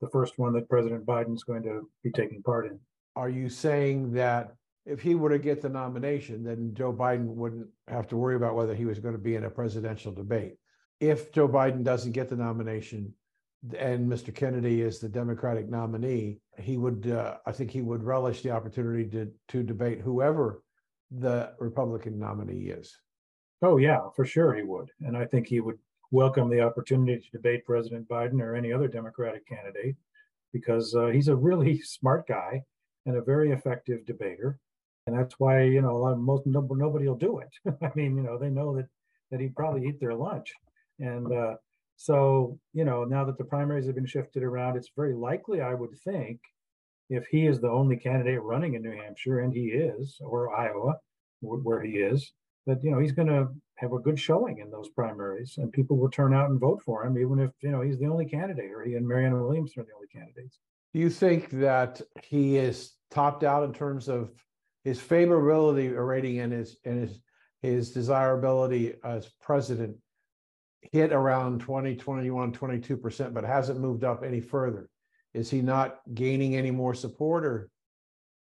the 0.00 0.08
first 0.08 0.38
one 0.38 0.52
that 0.54 0.68
President 0.68 1.04
Biden's 1.04 1.44
going 1.44 1.62
to 1.64 1.88
be 2.02 2.10
taking 2.10 2.42
part 2.42 2.66
in. 2.66 2.78
Are 3.16 3.28
you 3.28 3.48
saying 3.48 4.12
that 4.12 4.54
if 4.86 5.00
he 5.00 5.14
were 5.14 5.30
to 5.30 5.38
get 5.38 5.60
the 5.60 5.68
nomination, 5.68 6.42
then 6.42 6.72
Joe 6.74 6.92
Biden 6.92 7.26
wouldn't 7.26 7.68
have 7.88 8.08
to 8.08 8.16
worry 8.16 8.36
about 8.36 8.54
whether 8.54 8.74
he 8.74 8.86
was 8.86 8.98
going 8.98 9.14
to 9.14 9.20
be 9.20 9.34
in 9.34 9.44
a 9.44 9.50
presidential 9.50 10.12
debate? 10.12 10.54
If 11.00 11.32
Joe 11.32 11.48
Biden 11.48 11.84
doesn't 11.84 12.12
get 12.12 12.28
the 12.28 12.36
nomination 12.36 13.14
and 13.78 14.10
Mr. 14.10 14.34
Kennedy 14.34 14.80
is 14.80 15.00
the 15.00 15.08
Democratic 15.08 15.68
nominee, 15.68 16.40
he 16.58 16.78
would, 16.78 17.10
uh, 17.10 17.36
I 17.46 17.52
think 17.52 17.70
he 17.70 17.82
would 17.82 18.02
relish 18.02 18.42
the 18.42 18.50
opportunity 18.50 19.08
to, 19.10 19.30
to 19.48 19.62
debate 19.62 20.00
whoever 20.00 20.62
the 21.10 21.52
Republican 21.58 22.18
nominee 22.18 22.70
is. 22.70 22.96
Oh, 23.62 23.76
yeah, 23.76 24.00
for 24.16 24.24
sure 24.24 24.54
he 24.54 24.62
would. 24.62 24.88
And 25.00 25.16
I 25.16 25.26
think 25.26 25.46
he 25.46 25.60
would 25.60 25.78
welcome 26.10 26.48
the 26.48 26.60
opportunity 26.60 27.20
to 27.20 27.30
debate 27.30 27.64
President 27.64 28.08
Biden 28.08 28.40
or 28.40 28.56
any 28.56 28.72
other 28.72 28.88
Democratic 28.88 29.46
candidate 29.46 29.96
because 30.52 30.94
uh, 30.94 31.06
he's 31.06 31.28
a 31.28 31.36
really 31.36 31.80
smart 31.84 32.26
guy 32.26 32.62
and 33.06 33.16
a 33.16 33.22
very 33.22 33.52
effective 33.52 34.04
debater. 34.06 34.58
And 35.06 35.18
that's 35.18 35.34
why, 35.38 35.62
you 35.62 35.80
know, 35.80 35.96
a 35.96 35.98
lot 35.98 36.12
of 36.12 36.18
most 36.18 36.46
nobody 36.46 37.08
will 37.08 37.16
do 37.16 37.38
it. 37.38 37.76
I 37.82 37.90
mean, 37.94 38.16
you 38.16 38.22
know, 38.22 38.38
they 38.38 38.50
know 38.50 38.76
that 38.76 38.86
that 39.30 39.40
he'd 39.40 39.56
probably 39.56 39.86
eat 39.86 40.00
their 40.00 40.14
lunch. 40.14 40.52
And 40.98 41.32
uh, 41.32 41.54
so, 41.96 42.58
you 42.72 42.84
know, 42.84 43.04
now 43.04 43.24
that 43.24 43.38
the 43.38 43.44
primaries 43.44 43.86
have 43.86 43.94
been 43.94 44.06
shifted 44.06 44.42
around, 44.42 44.76
it's 44.76 44.90
very 44.96 45.14
likely, 45.14 45.60
I 45.60 45.74
would 45.74 45.96
think, 46.04 46.40
if 47.08 47.26
he 47.30 47.46
is 47.46 47.60
the 47.60 47.70
only 47.70 47.96
candidate 47.96 48.42
running 48.42 48.74
in 48.74 48.82
New 48.82 48.96
Hampshire, 48.96 49.40
and 49.40 49.52
he 49.52 49.66
is, 49.66 50.16
or 50.20 50.54
Iowa, 50.54 50.94
where 51.40 51.80
he 51.80 51.92
is, 51.92 52.32
that 52.66 52.82
you 52.82 52.90
know 52.90 52.98
he's 52.98 53.12
going 53.12 53.28
to 53.28 53.48
have 53.80 53.92
a 53.94 53.98
good 53.98 54.20
showing 54.20 54.58
in 54.58 54.70
those 54.70 54.90
primaries, 54.90 55.54
and 55.56 55.72
people 55.72 55.96
will 55.96 56.10
turn 56.10 56.34
out 56.34 56.50
and 56.50 56.60
vote 56.60 56.82
for 56.84 57.04
him, 57.04 57.16
even 57.16 57.38
if 57.38 57.50
you 57.62 57.70
know 57.70 57.80
he's 57.80 57.98
the 57.98 58.06
only 58.06 58.26
candidate, 58.26 58.70
or 58.70 58.84
he 58.84 58.94
and 58.94 59.08
Marianne 59.08 59.40
Williamson 59.40 59.82
are 59.82 59.86
the 59.86 59.94
only 59.94 60.06
candidates. 60.08 60.58
Do 60.92 61.00
you 61.00 61.08
think 61.08 61.48
that 61.50 62.00
he 62.22 62.58
is 62.58 62.92
topped 63.10 63.42
out 63.42 63.64
in 63.64 63.72
terms 63.72 64.08
of 64.08 64.30
his 64.84 64.98
favorability 64.98 65.92
rating 65.96 66.40
and 66.40 66.52
his 66.52 66.76
and 66.84 67.00
his 67.00 67.20
his 67.62 67.90
desirability 67.90 68.94
as 69.02 69.30
president 69.40 69.96
hit 70.92 71.12
around 71.12 71.60
20, 71.60 71.94
21, 71.96 72.52
22%, 72.52 73.34
but 73.34 73.44
hasn't 73.44 73.80
moved 73.80 74.04
up 74.04 74.22
any 74.22 74.40
further? 74.40 74.88
Is 75.34 75.50
he 75.50 75.60
not 75.60 76.00
gaining 76.14 76.56
any 76.56 76.70
more 76.70 76.94
support 76.94 77.44
or 77.44 77.70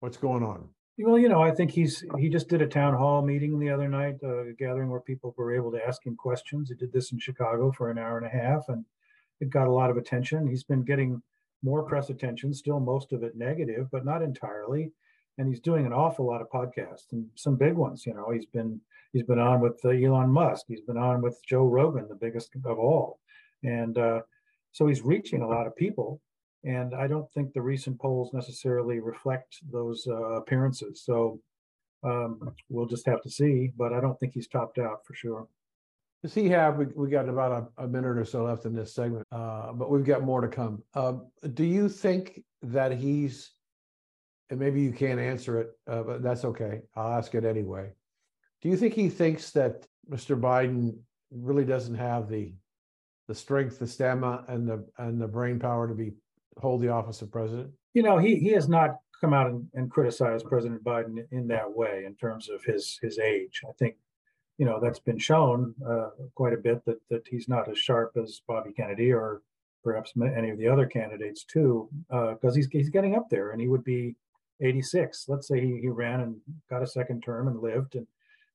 what's 0.01 0.17
going 0.17 0.43
on? 0.43 0.69
Well, 0.99 1.19
you 1.19 1.29
know, 1.29 1.43
I 1.43 1.51
think 1.51 1.73
he's 1.73 2.05
he 2.19 2.29
just 2.29 2.49
did 2.49 2.63
a 2.63 2.69
town 2.69 2.95
hall 2.95 3.21
meeting 3.21 3.59
the 3.59 3.71
other 3.71 3.89
night, 3.89 4.15
uh, 4.23 4.47
a 4.47 4.53
gathering 4.53 4.91
where 4.91 5.01
people 5.01 5.35
were 5.37 5.55
able 5.55 5.73
to 5.73 5.85
ask 5.85 6.07
him 6.07 6.15
questions. 6.15 6.69
He 6.69 6.77
did 6.77 6.93
this 6.93 7.11
in 7.11 7.19
Chicago 7.19 7.73
for 7.73 7.91
an 7.91 7.99
hour 7.99 8.17
and 8.17 8.27
a 8.27 8.31
half, 8.31 8.69
and 8.69 8.85
it 9.41 9.51
got 9.51 9.67
a 9.67 9.73
lot 9.73 9.91
of 9.91 9.97
attention. 9.97 10.47
He's 10.47 10.63
been 10.63 10.85
getting 10.85 11.21
more 11.65 11.83
press 11.83 12.11
attention, 12.11 12.55
still 12.55 12.79
most 12.79 13.13
of 13.13 13.25
it 13.25 13.37
negative, 13.37 13.89
but 13.91 14.05
not 14.05 14.23
entirely. 14.23 14.93
And 15.37 15.49
he's 15.49 15.61
doing 15.61 15.85
an 15.85 15.93
awful 15.93 16.27
lot 16.27 16.41
of 16.41 16.49
podcasts 16.49 17.11
and 17.11 17.29
some 17.35 17.57
big 17.57 17.75
ones. 17.75 18.07
You 18.07 18.15
know, 18.15 18.31
he's 18.31 18.47
been 18.47 18.81
he's 19.13 19.25
been 19.25 19.41
on 19.41 19.61
with 19.61 19.81
uh, 19.85 19.89
Elon 19.89 20.31
Musk. 20.31 20.67
He's 20.69 20.83
been 20.83 20.97
on 20.97 21.23
with 21.23 21.41
Joe 21.45 21.67
Rogan, 21.67 22.07
the 22.09 22.15
biggest 22.15 22.55
of 22.65 22.79
all, 22.79 23.19
and 23.65 23.99
uh, 23.99 24.21
so 24.71 24.87
he's 24.87 25.03
reaching 25.03 25.43
a 25.43 25.49
lot 25.49 25.67
of 25.67 25.75
people. 25.75 26.21
And 26.65 26.95
I 26.95 27.07
don't 27.07 27.31
think 27.33 27.53
the 27.53 27.63
recent 27.63 28.01
polls 28.01 28.33
necessarily 28.33 28.99
reflect 28.99 29.59
those 29.71 30.07
uh, 30.09 30.41
appearances. 30.41 31.03
So 31.05 31.41
um, 32.03 32.41
we'll 32.71 32.87
just 32.87 33.07
have 33.07 33.23
to 33.23 33.31
see. 33.31 33.71
But 33.77 33.93
I 33.93 34.01
don't 34.01 34.19
think 34.19 34.33
he's 34.35 34.49
topped 34.49 34.79
out 34.79 35.05
for 35.07 35.15
sure. 35.15 35.47
Does 36.23 36.35
he 36.35 36.49
have, 36.49 36.79
we, 36.79 36.87
we 36.97 37.11
got 37.11 37.29
about 37.29 37.71
a, 37.77 37.85
a 37.85 37.87
minute 37.87 38.17
or 38.17 38.25
so 38.25 38.45
left 38.45 38.65
in 38.65 38.75
this 38.75 38.95
segment, 38.95 39.27
uh, 39.31 39.75
but 39.75 39.91
we've 39.91 40.07
got 40.07 40.23
more 40.23 40.41
to 40.41 40.49
come. 40.49 40.83
Uh, 40.95 41.15
do 41.53 41.65
you 41.65 41.87
think 41.87 42.43
that 42.63 42.93
he's, 42.93 43.53
and 44.49 44.59
maybe 44.59 44.81
you 44.81 44.91
can't 44.91 45.21
answer 45.21 45.61
it, 45.61 45.69
uh, 45.87 46.03
but 46.03 46.23
that's 46.23 46.47
okay. 46.47 46.81
I'll 46.97 47.13
ask 47.13 47.35
it 47.35 47.45
anyway. 47.45 47.91
Do 48.63 48.71
you 48.71 48.77
think 48.79 48.95
he 48.95 49.11
thinks 49.11 49.51
that 49.51 49.87
Mr. 50.11 50.41
Biden 50.41 50.97
really 51.31 51.65
doesn't 51.65 51.97
have 51.97 52.29
the 52.29 52.55
the 53.27 53.35
strength, 53.35 53.79
the 53.79 53.87
stamina, 53.87 54.45
and 54.49 54.69
the 54.69 54.87
and 54.99 55.21
the 55.21 55.29
brain 55.29 55.59
power 55.59 55.89
to 55.89 55.95
be 55.95 56.13
hold 56.59 56.81
the 56.81 56.89
office 56.89 57.23
of 57.23 57.31
president? 57.31 57.71
You 57.93 58.03
know, 58.03 58.19
he 58.19 58.37
he 58.37 58.49
has 58.51 58.69
not 58.69 58.99
come 59.21 59.33
out 59.33 59.47
and, 59.47 59.67
and 59.75 59.91
criticized 59.91 60.47
President 60.47 60.83
Biden 60.85 61.25
in 61.31 61.47
that 61.49 61.71
way 61.71 62.05
in 62.07 62.15
terms 62.17 62.49
of 62.49 62.65
his 62.65 62.99
his 63.03 63.19
age. 63.19 63.63
I 63.69 63.73
think, 63.79 63.97
you 64.59 64.67
know, 64.67 64.81
that's 64.81 64.99
been 64.99 65.19
shown 65.19 65.75
uh, 65.89 66.11
quite 66.35 66.53
a 66.53 66.59
bit 66.59 66.85
that 66.85 67.01
that 67.11 67.27
he's 67.29 67.49
not 67.49 67.69
as 67.69 67.79
sharp 67.79 68.17
as 68.23 68.43
Bobby 68.47 68.73
Kennedy 68.73 69.13
or 69.13 69.43
perhaps 69.83 70.13
any 70.17 70.51
of 70.51 70.59
the 70.59 70.69
other 70.69 70.87
candidates 70.87 71.45
too, 71.45 71.89
because 72.09 72.53
uh, 72.53 72.55
he's 72.55 72.69
he's 72.69 72.91
getting 72.91 73.15
up 73.15 73.29
there 73.31 73.51
and 73.51 73.61
he 73.61 73.69
would 73.69 73.85
be 73.85 74.17
86. 74.61 75.27
Let's 75.29 75.49
say 75.49 75.61
he, 75.61 75.81
he 75.81 75.89
ran 75.89 76.21
and 76.21 76.37
got 76.71 76.83
a 76.83 76.87
second 76.87 77.23
term 77.23 77.49
and 77.49 77.61
lived 77.61 77.97
and 77.97 78.07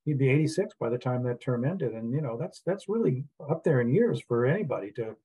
he'd 0.06 0.18
be 0.18 0.30
86 0.30 0.74
by 0.80 0.90
the 0.90 0.98
time 0.98 1.24
that 1.24 1.42
term 1.42 1.66
ended 1.66 1.94
and 1.94 2.12
you 2.12 2.22
know 2.22 2.38
that's 2.38 2.62
that's 2.66 2.90
really 2.90 3.26
up 3.50 3.64
there 3.64 3.82
in 3.82 3.90
years 3.90 4.22
for 4.28 4.46
anybody 4.46 4.92
to 4.94 5.16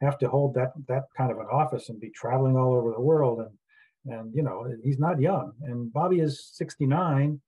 have 0.00 0.18
to 0.18 0.28
hold 0.28 0.54
that 0.54 0.72
that 0.86 1.04
kind 1.16 1.30
of 1.30 1.38
an 1.38 1.46
office 1.50 1.88
and 1.88 2.00
be 2.00 2.10
traveling 2.10 2.56
all 2.56 2.74
over 2.74 2.92
the 2.92 3.00
world. 3.00 3.40
And 3.40 4.14
and 4.16 4.34
you 4.34 4.42
know 4.42 4.66
he's 4.82 4.98
not 4.98 5.20
young. 5.20 5.52
And 5.62 5.92
bobby 5.92 6.20
is 6.20 6.50
69 6.54 7.40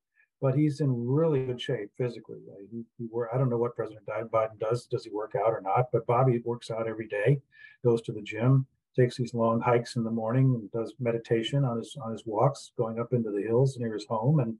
but 0.42 0.54
he's 0.54 0.80
in 0.80 1.06
really 1.06 1.44
good 1.44 1.60
shape 1.60 1.90
physically. 1.98 2.38
He, 2.70 2.82
he 2.96 3.08
i 3.32 3.36
don't 3.36 3.50
know 3.50 3.58
what 3.58 3.76
president 3.76 4.06
biden 4.06 4.58
does. 4.58 4.86
Does 4.86 5.04
he 5.04 5.10
work 5.10 5.34
out 5.36 5.52
or 5.52 5.60
not? 5.60 5.86
But 5.92 6.06
bobby 6.06 6.40
works 6.44 6.70
out 6.70 6.88
every 6.88 7.08
day 7.08 7.40
goes 7.84 8.02
to 8.02 8.12
the 8.12 8.22
gym 8.22 8.66
takes 8.96 9.16
these 9.16 9.34
long 9.34 9.60
hikes 9.60 9.96
in 9.96 10.04
the 10.04 10.10
morning 10.10 10.54
and 10.54 10.70
does 10.72 10.94
meditation 10.98 11.64
on 11.64 11.78
his 11.78 11.96
on 12.02 12.12
his 12.12 12.24
walks 12.26 12.72
going 12.76 12.98
up 12.98 13.12
into 13.12 13.30
the 13.30 13.42
hills 13.42 13.76
near 13.78 13.94
his 13.94 14.06
home. 14.06 14.40
And 14.40 14.56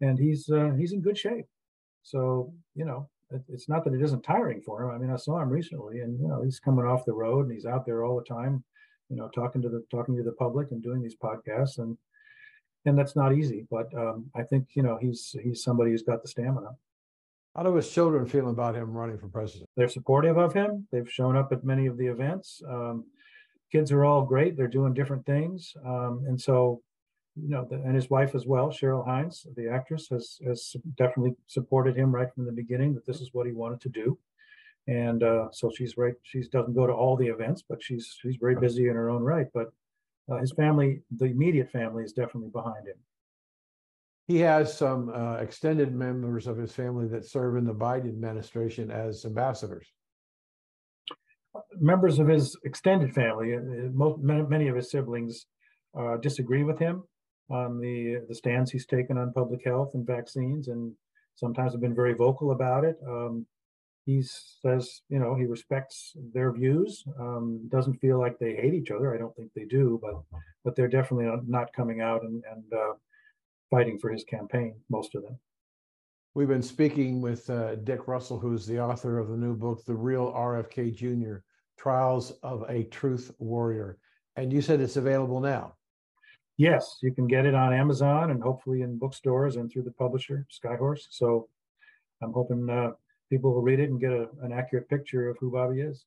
and 0.00 0.18
he's 0.18 0.48
uh, 0.48 0.72
he's 0.78 0.92
in 0.92 1.00
good 1.00 1.18
shape. 1.18 1.46
So 2.02 2.52
you 2.74 2.84
know 2.84 3.08
it's 3.48 3.68
not 3.68 3.84
that 3.84 3.94
it 3.94 4.02
isn't 4.02 4.22
tiring 4.22 4.60
for 4.60 4.82
him. 4.82 4.90
I 4.90 4.98
mean, 4.98 5.10
I 5.10 5.16
saw 5.16 5.40
him 5.40 5.48
recently, 5.50 6.00
and 6.00 6.20
you 6.20 6.28
know, 6.28 6.42
he's 6.42 6.60
coming 6.60 6.84
off 6.84 7.04
the 7.04 7.12
road 7.12 7.46
and 7.46 7.54
he's 7.54 7.66
out 7.66 7.86
there 7.86 8.04
all 8.04 8.16
the 8.16 8.24
time, 8.24 8.64
you 9.08 9.16
know, 9.16 9.28
talking 9.28 9.62
to 9.62 9.68
the 9.68 9.84
talking 9.90 10.16
to 10.16 10.22
the 10.22 10.32
public 10.32 10.70
and 10.70 10.82
doing 10.82 11.02
these 11.02 11.16
podcasts, 11.16 11.78
and 11.78 11.96
and 12.86 12.98
that's 12.98 13.16
not 13.16 13.34
easy. 13.34 13.66
But 13.70 13.92
um, 13.94 14.30
I 14.34 14.42
think 14.42 14.68
you 14.74 14.82
know 14.82 14.98
he's 15.00 15.34
he's 15.42 15.62
somebody 15.62 15.90
who's 15.90 16.02
got 16.02 16.22
the 16.22 16.28
stamina. 16.28 16.70
How 17.56 17.64
do 17.64 17.74
his 17.74 17.90
children 17.90 18.26
feel 18.26 18.48
about 18.48 18.76
him 18.76 18.92
running 18.92 19.18
for 19.18 19.28
president? 19.28 19.68
They're 19.76 19.88
supportive 19.88 20.38
of 20.38 20.52
him. 20.52 20.86
They've 20.92 21.10
shown 21.10 21.36
up 21.36 21.52
at 21.52 21.64
many 21.64 21.86
of 21.86 21.98
the 21.98 22.06
events. 22.06 22.62
Um, 22.68 23.04
kids 23.72 23.90
are 23.90 24.04
all 24.04 24.22
great. 24.22 24.56
They're 24.56 24.68
doing 24.68 24.94
different 24.94 25.26
things, 25.26 25.74
um, 25.84 26.24
and 26.28 26.40
so 26.40 26.82
you 27.36 27.48
know, 27.48 27.66
the, 27.68 27.76
and 27.76 27.94
his 27.94 28.10
wife 28.10 28.34
as 28.34 28.46
well, 28.46 28.68
Cheryl 28.68 29.04
Hines, 29.04 29.46
the 29.56 29.68
actress, 29.68 30.08
has 30.08 30.38
has 30.46 30.74
definitely 30.96 31.34
supported 31.46 31.96
him 31.96 32.14
right 32.14 32.32
from 32.34 32.44
the 32.44 32.52
beginning 32.52 32.94
that 32.94 33.06
this 33.06 33.20
is 33.20 33.30
what 33.32 33.46
he 33.46 33.52
wanted 33.52 33.80
to 33.82 33.88
do, 33.88 34.18
and 34.88 35.22
uh, 35.22 35.48
so 35.52 35.70
she's 35.74 35.96
right. 35.96 36.14
She 36.22 36.42
doesn't 36.42 36.74
go 36.74 36.86
to 36.86 36.92
all 36.92 37.16
the 37.16 37.28
events, 37.28 37.62
but 37.68 37.82
she's 37.82 38.16
she's 38.20 38.36
very 38.36 38.56
busy 38.56 38.88
in 38.88 38.94
her 38.94 39.10
own 39.10 39.22
right. 39.22 39.46
But 39.54 39.72
uh, 40.30 40.38
his 40.38 40.52
family, 40.52 41.02
the 41.16 41.26
immediate 41.26 41.70
family, 41.70 42.04
is 42.04 42.12
definitely 42.12 42.50
behind 42.50 42.86
him. 42.86 42.96
He 44.26 44.38
has 44.40 44.76
some 44.76 45.10
uh, 45.10 45.36
extended 45.36 45.92
members 45.92 46.46
of 46.46 46.56
his 46.56 46.72
family 46.72 47.08
that 47.08 47.26
serve 47.26 47.56
in 47.56 47.64
the 47.64 47.74
Biden 47.74 48.08
administration 48.08 48.90
as 48.90 49.24
ambassadors. 49.24 49.86
Members 51.80 52.20
of 52.20 52.28
his 52.28 52.56
extended 52.64 53.12
family, 53.12 53.56
uh, 53.56 53.60
most, 53.92 54.20
many 54.20 54.68
of 54.68 54.76
his 54.76 54.88
siblings, 54.90 55.46
uh, 55.98 56.16
disagree 56.18 56.62
with 56.62 56.78
him 56.78 57.02
on 57.50 57.80
the 57.80 58.22
the 58.28 58.34
stands 58.34 58.70
he's 58.70 58.86
taken 58.86 59.18
on 59.18 59.32
public 59.32 59.64
health 59.64 59.94
and 59.94 60.06
vaccines, 60.06 60.68
and 60.68 60.92
sometimes 61.34 61.72
have 61.72 61.80
been 61.80 61.94
very 61.94 62.14
vocal 62.14 62.52
about 62.52 62.84
it. 62.84 62.98
Um, 63.06 63.46
he 64.06 64.22
says, 64.22 65.02
you 65.08 65.18
know, 65.18 65.34
he 65.34 65.44
respects 65.44 66.16
their 66.32 66.52
views. 66.52 67.04
Um, 67.18 67.68
doesn't 67.68 68.00
feel 68.00 68.18
like 68.18 68.38
they 68.38 68.54
hate 68.54 68.74
each 68.74 68.90
other. 68.90 69.14
I 69.14 69.18
don't 69.18 69.34
think 69.36 69.50
they 69.54 69.64
do, 69.64 70.00
but 70.02 70.22
but 70.64 70.76
they're 70.76 70.88
definitely 70.88 71.30
not 71.46 71.72
coming 71.72 72.00
out 72.00 72.22
and, 72.22 72.42
and 72.50 72.72
uh, 72.72 72.94
fighting 73.70 73.98
for 73.98 74.10
his 74.10 74.24
campaign. 74.24 74.74
Most 74.88 75.14
of 75.14 75.22
them. 75.22 75.38
We've 76.34 76.48
been 76.48 76.62
speaking 76.62 77.20
with 77.20 77.50
uh, 77.50 77.74
Dick 77.76 78.06
Russell, 78.06 78.38
who's 78.38 78.64
the 78.64 78.78
author 78.78 79.18
of 79.18 79.28
the 79.28 79.36
new 79.36 79.56
book, 79.56 79.84
The 79.84 79.94
Real 79.94 80.32
RFK 80.32 80.94
Jr. 80.94 81.38
Trials 81.76 82.32
of 82.42 82.64
a 82.68 82.84
Truth 82.84 83.32
Warrior. 83.38 83.98
And 84.36 84.52
you 84.52 84.62
said 84.62 84.80
it's 84.80 84.96
available 84.96 85.40
now. 85.40 85.74
Yes, 86.60 86.98
you 87.00 87.10
can 87.10 87.26
get 87.26 87.46
it 87.46 87.54
on 87.54 87.72
Amazon 87.72 88.32
and 88.32 88.42
hopefully 88.42 88.82
in 88.82 88.98
bookstores 88.98 89.56
and 89.56 89.72
through 89.72 89.84
the 89.84 89.92
publisher 89.92 90.46
Skyhorse. 90.52 91.06
So 91.08 91.48
I'm 92.20 92.34
hoping 92.34 92.68
uh, 92.68 92.90
people 93.30 93.54
will 93.54 93.62
read 93.62 93.80
it 93.80 93.88
and 93.88 93.98
get 93.98 94.12
a, 94.12 94.28
an 94.42 94.52
accurate 94.52 94.86
picture 94.86 95.30
of 95.30 95.38
who 95.38 95.50
Bobby 95.50 95.80
is. 95.80 96.04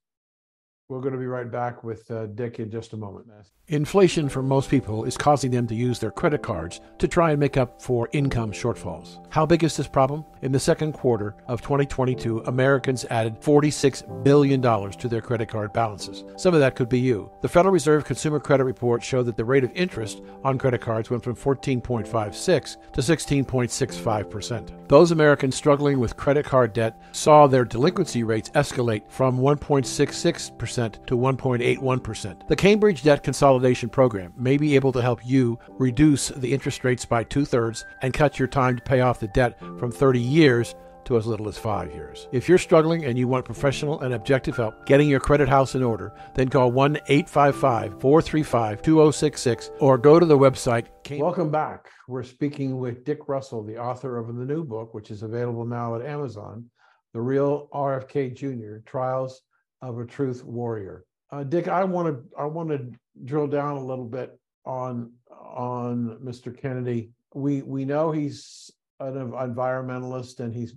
We're 0.90 1.00
going 1.00 1.14
to 1.14 1.18
be 1.18 1.26
right 1.26 1.50
back 1.50 1.82
with 1.82 2.10
uh, 2.10 2.26
Dick 2.26 2.60
in 2.60 2.70
just 2.70 2.92
a 2.92 2.96
moment. 2.98 3.26
Inflation 3.68 4.28
for 4.28 4.42
most 4.42 4.68
people 4.68 5.04
is 5.04 5.16
causing 5.16 5.50
them 5.50 5.66
to 5.68 5.74
use 5.74 5.98
their 5.98 6.10
credit 6.10 6.42
cards 6.42 6.82
to 6.98 7.08
try 7.08 7.30
and 7.30 7.40
make 7.40 7.56
up 7.56 7.80
for 7.80 8.10
income 8.12 8.52
shortfalls. 8.52 9.24
How 9.30 9.46
big 9.46 9.64
is 9.64 9.74
this 9.78 9.88
problem? 9.88 10.26
In 10.42 10.52
the 10.52 10.60
second 10.60 10.92
quarter 10.92 11.34
of 11.48 11.62
2022, 11.62 12.40
Americans 12.40 13.06
added 13.08 13.40
$46 13.40 14.22
billion 14.22 14.60
to 14.60 15.08
their 15.08 15.22
credit 15.22 15.48
card 15.48 15.72
balances. 15.72 16.24
Some 16.36 16.52
of 16.52 16.60
that 16.60 16.76
could 16.76 16.90
be 16.90 17.00
you. 17.00 17.30
The 17.40 17.48
Federal 17.48 17.72
Reserve 17.72 18.04
Consumer 18.04 18.38
Credit 18.38 18.64
Report 18.64 19.02
showed 19.02 19.22
that 19.22 19.38
the 19.38 19.44
rate 19.46 19.64
of 19.64 19.72
interest 19.74 20.20
on 20.44 20.58
credit 20.58 20.82
cards 20.82 21.08
went 21.08 21.24
from 21.24 21.34
14.56 21.34 22.92
to 22.92 23.00
16.65%. 23.00 24.88
Those 24.88 25.12
Americans 25.12 25.56
struggling 25.56 25.98
with 25.98 26.18
credit 26.18 26.44
card 26.44 26.74
debt 26.74 27.00
saw 27.12 27.46
their 27.46 27.64
delinquency 27.64 28.22
rates 28.22 28.50
escalate 28.50 29.10
from 29.10 29.38
1.66% 29.38 30.83
to 31.06 31.16
1.81%. 31.16 32.48
The 32.48 32.56
Cambridge 32.56 33.02
Debt 33.02 33.22
Consolidation 33.22 33.88
Program 33.88 34.32
may 34.36 34.56
be 34.56 34.74
able 34.74 34.92
to 34.92 35.02
help 35.02 35.24
you 35.24 35.58
reduce 35.78 36.28
the 36.28 36.52
interest 36.52 36.84
rates 36.84 37.04
by 37.04 37.24
two 37.24 37.44
thirds 37.44 37.84
and 38.02 38.12
cut 38.12 38.38
your 38.38 38.48
time 38.48 38.76
to 38.76 38.82
pay 38.82 39.00
off 39.00 39.20
the 39.20 39.28
debt 39.28 39.58
from 39.78 39.90
30 39.90 40.20
years 40.20 40.74
to 41.04 41.16
as 41.16 41.26
little 41.26 41.48
as 41.48 41.58
five 41.58 41.92
years. 41.92 42.28
If 42.32 42.48
you're 42.48 42.58
struggling 42.58 43.04
and 43.04 43.18
you 43.18 43.28
want 43.28 43.44
professional 43.44 44.00
and 44.00 44.14
objective 44.14 44.56
help 44.56 44.86
getting 44.86 45.08
your 45.08 45.20
credit 45.20 45.48
house 45.48 45.74
in 45.74 45.82
order, 45.82 46.12
then 46.34 46.48
call 46.48 46.72
1 46.72 46.96
855 47.08 48.00
435 48.00 48.82
2066 48.82 49.70
or 49.80 49.98
go 49.98 50.18
to 50.18 50.26
the 50.26 50.38
website. 50.38 50.86
Welcome 51.10 51.50
back. 51.50 51.90
We're 52.08 52.22
speaking 52.22 52.78
with 52.78 53.04
Dick 53.04 53.28
Russell, 53.28 53.62
the 53.62 53.78
author 53.78 54.18
of 54.18 54.28
the 54.28 54.44
new 54.44 54.64
book, 54.64 54.94
which 54.94 55.10
is 55.10 55.22
available 55.22 55.64
now 55.64 55.94
at 55.94 56.04
Amazon 56.04 56.66
The 57.12 57.20
Real 57.20 57.68
RFK 57.72 58.34
Jr. 58.34 58.78
Trials 58.86 59.42
of 59.84 59.98
a 59.98 60.06
truth 60.06 60.42
warrior. 60.44 61.04
Uh, 61.30 61.44
Dick, 61.44 61.68
I 61.68 61.84
want 61.84 62.08
to 62.08 62.38
I 62.38 62.46
want 62.46 62.70
to 62.70 62.90
drill 63.24 63.46
down 63.46 63.76
a 63.76 63.84
little 63.84 64.06
bit 64.06 64.38
on 64.64 65.12
on 65.30 66.18
Mr. 66.24 66.56
Kennedy. 66.56 67.10
We 67.34 67.62
we 67.62 67.84
know 67.84 68.10
he's 68.10 68.70
an 69.00 69.14
environmentalist 69.14 70.40
and 70.40 70.54
he's 70.54 70.74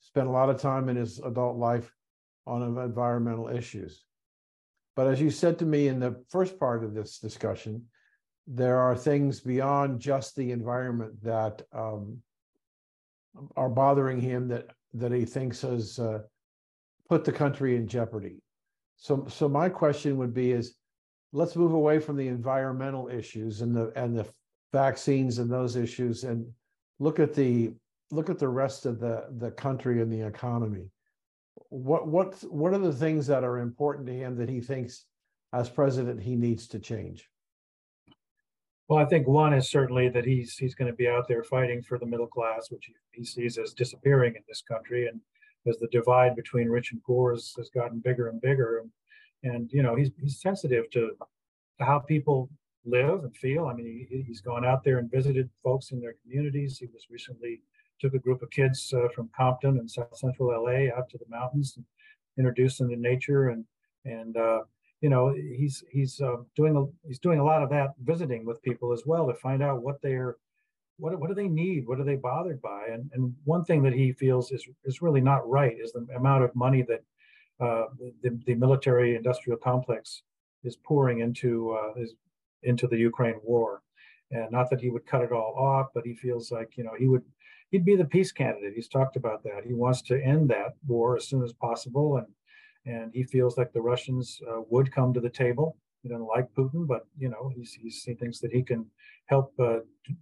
spent 0.00 0.28
a 0.28 0.30
lot 0.30 0.48
of 0.48 0.60
time 0.60 0.88
in 0.88 0.96
his 0.96 1.18
adult 1.18 1.56
life 1.56 1.92
on 2.46 2.62
environmental 2.62 3.48
issues. 3.48 4.04
But 4.94 5.08
as 5.08 5.20
you 5.20 5.30
said 5.30 5.58
to 5.58 5.66
me 5.66 5.88
in 5.88 6.00
the 6.00 6.24
first 6.30 6.58
part 6.58 6.82
of 6.82 6.94
this 6.94 7.18
discussion, 7.18 7.84
there 8.46 8.78
are 8.78 8.96
things 8.96 9.40
beyond 9.40 10.00
just 10.00 10.36
the 10.36 10.52
environment 10.52 11.22
that 11.22 11.62
um, 11.72 12.22
are 13.56 13.68
bothering 13.68 14.20
him 14.20 14.48
that 14.48 14.68
that 14.94 15.12
he 15.12 15.26
thinks 15.26 15.60
has 15.60 15.98
uh, 15.98 16.20
put 17.08 17.24
the 17.24 17.32
country 17.32 17.76
in 17.76 17.86
jeopardy. 17.86 18.40
So, 18.96 19.26
so 19.28 19.48
my 19.48 19.68
question 19.68 20.16
would 20.18 20.34
be: 20.34 20.52
is 20.52 20.74
let's 21.32 21.56
move 21.56 21.72
away 21.72 21.98
from 21.98 22.16
the 22.16 22.28
environmental 22.28 23.08
issues 23.08 23.60
and 23.60 23.74
the 23.74 23.92
and 23.96 24.16
the 24.16 24.26
vaccines 24.72 25.38
and 25.38 25.50
those 25.50 25.76
issues, 25.76 26.24
and 26.24 26.46
look 26.98 27.18
at 27.20 27.34
the 27.34 27.72
look 28.10 28.30
at 28.30 28.38
the 28.38 28.48
rest 28.48 28.86
of 28.86 29.00
the 29.00 29.26
the 29.38 29.50
country 29.50 30.00
and 30.00 30.12
the 30.12 30.26
economy. 30.26 30.90
What 31.68 32.08
what 32.08 32.42
what 32.50 32.72
are 32.72 32.78
the 32.78 32.92
things 32.92 33.26
that 33.26 33.44
are 33.44 33.58
important 33.58 34.06
to 34.06 34.14
him 34.14 34.36
that 34.36 34.48
he 34.48 34.60
thinks 34.60 35.04
as 35.52 35.68
president 35.68 36.22
he 36.22 36.36
needs 36.36 36.66
to 36.68 36.78
change? 36.78 37.28
Well, 38.88 39.00
I 39.00 39.04
think 39.04 39.26
one 39.26 39.52
is 39.52 39.68
certainly 39.68 40.08
that 40.10 40.24
he's 40.24 40.56
he's 40.56 40.74
going 40.74 40.90
to 40.90 40.96
be 40.96 41.08
out 41.08 41.26
there 41.28 41.42
fighting 41.42 41.82
for 41.82 41.98
the 41.98 42.06
middle 42.06 42.28
class, 42.28 42.70
which 42.70 42.86
he, 42.86 42.94
he 43.10 43.24
sees 43.24 43.58
as 43.58 43.72
disappearing 43.72 44.34
in 44.36 44.42
this 44.48 44.62
country, 44.62 45.08
and 45.08 45.20
as 45.66 45.78
the 45.78 45.88
divide 45.88 46.36
between 46.36 46.68
rich 46.68 46.92
and 46.92 47.02
poor 47.02 47.32
has, 47.32 47.52
has 47.56 47.70
gotten 47.70 48.00
bigger 48.00 48.28
and 48.28 48.40
bigger, 48.40 48.78
and, 48.78 48.90
and 49.52 49.70
you 49.72 49.82
know 49.82 49.94
he's 49.94 50.10
he's 50.20 50.40
sensitive 50.40 50.88
to, 50.90 51.10
to 51.78 51.84
how 51.84 51.98
people 51.98 52.48
live 52.84 53.24
and 53.24 53.36
feel. 53.36 53.66
I 53.66 53.74
mean, 53.74 54.06
he, 54.08 54.22
he's 54.22 54.40
gone 54.40 54.64
out 54.64 54.84
there 54.84 54.98
and 54.98 55.10
visited 55.10 55.50
folks 55.62 55.90
in 55.90 56.00
their 56.00 56.14
communities. 56.22 56.78
He 56.78 56.86
was 56.86 57.06
recently 57.10 57.60
took 58.00 58.14
a 58.14 58.18
group 58.18 58.42
of 58.42 58.50
kids 58.50 58.92
uh, 58.94 59.08
from 59.14 59.30
Compton 59.36 59.78
and 59.78 59.90
South 59.90 60.16
Central 60.16 60.48
LA 60.48 60.94
out 60.96 61.08
to 61.10 61.18
the 61.18 61.24
mountains 61.28 61.74
and 61.76 61.84
introduced 62.38 62.78
them 62.78 62.90
to 62.90 62.96
nature 62.96 63.48
and 63.48 63.64
and 64.04 64.36
uh, 64.36 64.60
you 65.00 65.10
know 65.10 65.34
he's 65.34 65.84
he's 65.90 66.20
uh, 66.20 66.36
doing 66.54 66.76
a 66.76 67.08
he's 67.08 67.18
doing 67.18 67.38
a 67.38 67.44
lot 67.44 67.62
of 67.62 67.70
that 67.70 67.90
visiting 68.02 68.44
with 68.44 68.62
people 68.62 68.92
as 68.92 69.02
well 69.06 69.26
to 69.26 69.34
find 69.34 69.62
out 69.62 69.82
what 69.82 70.00
they're 70.02 70.36
what, 70.98 71.18
what 71.18 71.28
do 71.28 71.34
they 71.34 71.48
need? 71.48 71.86
What 71.86 72.00
are 72.00 72.04
they 72.04 72.16
bothered 72.16 72.60
by? 72.62 72.86
And 72.92 73.10
and 73.12 73.34
one 73.44 73.64
thing 73.64 73.82
that 73.82 73.92
he 73.92 74.12
feels 74.12 74.52
is 74.52 74.66
is 74.84 75.02
really 75.02 75.20
not 75.20 75.48
right 75.48 75.76
is 75.78 75.92
the 75.92 76.06
amount 76.16 76.44
of 76.44 76.54
money 76.54 76.82
that 76.82 77.02
uh, 77.60 77.86
the, 78.22 78.38
the 78.46 78.54
military 78.54 79.16
industrial 79.16 79.58
complex 79.58 80.22
is 80.64 80.76
pouring 80.76 81.20
into 81.20 81.72
uh, 81.72 82.00
is 82.00 82.14
into 82.62 82.86
the 82.86 82.96
Ukraine 82.96 83.40
war. 83.42 83.82
And 84.32 84.50
not 84.50 84.70
that 84.70 84.80
he 84.80 84.90
would 84.90 85.06
cut 85.06 85.22
it 85.22 85.32
all 85.32 85.54
off 85.56 85.88
but 85.94 86.04
he 86.04 86.14
feels 86.14 86.50
like 86.50 86.76
you 86.76 86.84
know 86.84 86.94
he 86.98 87.06
would 87.06 87.22
he'd 87.70 87.84
be 87.84 87.96
the 87.96 88.04
peace 88.04 88.32
candidate. 88.32 88.74
He's 88.74 88.88
talked 88.88 89.16
about 89.16 89.42
that. 89.44 89.64
He 89.66 89.74
wants 89.74 90.02
to 90.02 90.22
end 90.22 90.48
that 90.50 90.74
war 90.86 91.16
as 91.16 91.28
soon 91.28 91.42
as 91.42 91.52
possible. 91.52 92.16
And 92.18 92.26
and 92.86 93.12
he 93.12 93.24
feels 93.24 93.58
like 93.58 93.72
the 93.72 93.80
Russians 93.80 94.40
uh, 94.48 94.60
would 94.70 94.92
come 94.92 95.12
to 95.12 95.20
the 95.20 95.30
table. 95.30 95.76
He 96.02 96.08
doesn't 96.08 96.26
like 96.26 96.52
Putin, 96.56 96.86
but 96.86 97.06
you 97.18 97.28
know 97.28 97.50
he 97.54 97.90
thinks 98.14 98.38
that 98.40 98.52
he 98.52 98.62
can 98.62 98.86
help 99.26 99.52
uh, 99.58 99.78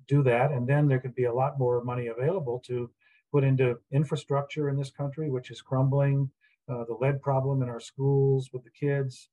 do 0.08 0.22
that, 0.22 0.50
and 0.50 0.66
then 0.66 0.88
there 0.88 1.00
could 1.00 1.14
be 1.14 1.24
a 1.24 1.34
lot 1.34 1.58
more 1.58 1.84
money 1.84 2.06
available 2.06 2.62
to 2.66 2.90
put 3.32 3.44
into 3.44 3.78
infrastructure 3.92 4.68
in 4.68 4.76
this 4.76 4.90
country, 4.90 5.30
which 5.30 5.50
is 5.50 5.60
crumbling. 5.60 6.30
Uh, 6.68 6.84
the 6.88 6.96
lead 6.98 7.20
problem 7.20 7.62
in 7.62 7.68
our 7.68 7.80
schools 7.80 8.48
with 8.52 8.64
the 8.64 8.70
kids, 8.70 9.28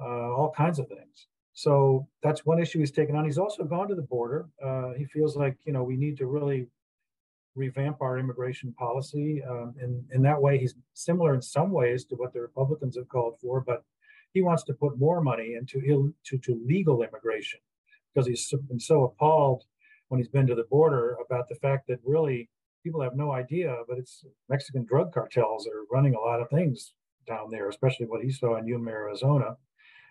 uh, 0.00 0.34
all 0.34 0.52
kinds 0.56 0.80
of 0.80 0.88
things. 0.88 1.28
So 1.52 2.08
that's 2.22 2.44
one 2.44 2.60
issue 2.60 2.80
he's 2.80 2.90
taken 2.90 3.14
on. 3.14 3.24
He's 3.24 3.38
also 3.38 3.62
gone 3.62 3.86
to 3.88 3.94
the 3.94 4.02
border. 4.02 4.48
Uh, 4.64 4.92
he 4.96 5.04
feels 5.04 5.36
like 5.36 5.56
you 5.64 5.72
know 5.72 5.84
we 5.84 5.96
need 5.96 6.16
to 6.18 6.26
really 6.26 6.66
revamp 7.54 8.00
our 8.00 8.18
immigration 8.18 8.72
policy. 8.72 9.42
Um, 9.48 9.74
and 9.80 10.02
in 10.10 10.22
that 10.22 10.40
way, 10.40 10.58
he's 10.58 10.74
similar 10.94 11.34
in 11.34 11.42
some 11.42 11.70
ways 11.70 12.04
to 12.06 12.16
what 12.16 12.32
the 12.32 12.40
Republicans 12.40 12.96
have 12.96 13.08
called 13.08 13.38
for, 13.40 13.60
but 13.60 13.84
he 14.32 14.42
wants 14.42 14.62
to 14.64 14.74
put 14.74 14.98
more 14.98 15.20
money 15.20 15.54
into 15.54 15.82
Ill, 15.86 16.12
to, 16.24 16.38
to 16.38 16.62
legal 16.66 17.02
immigration 17.02 17.60
because 18.12 18.26
he's 18.26 18.52
been 18.68 18.80
so 18.80 19.04
appalled 19.04 19.64
when 20.08 20.18
he's 20.18 20.28
been 20.28 20.46
to 20.46 20.54
the 20.54 20.64
border 20.64 21.16
about 21.24 21.48
the 21.48 21.54
fact 21.56 21.86
that 21.88 21.98
really 22.04 22.48
people 22.82 23.00
have 23.00 23.16
no 23.16 23.32
idea, 23.32 23.76
but 23.88 23.98
it's 23.98 24.24
Mexican 24.48 24.84
drug 24.84 25.12
cartels 25.12 25.66
are 25.66 25.84
running 25.90 26.14
a 26.14 26.20
lot 26.20 26.40
of 26.40 26.50
things 26.50 26.94
down 27.26 27.50
there, 27.50 27.68
especially 27.68 28.06
what 28.06 28.22
he 28.22 28.30
saw 28.30 28.56
in 28.56 28.66
Yuma, 28.66 28.90
Arizona. 28.90 29.56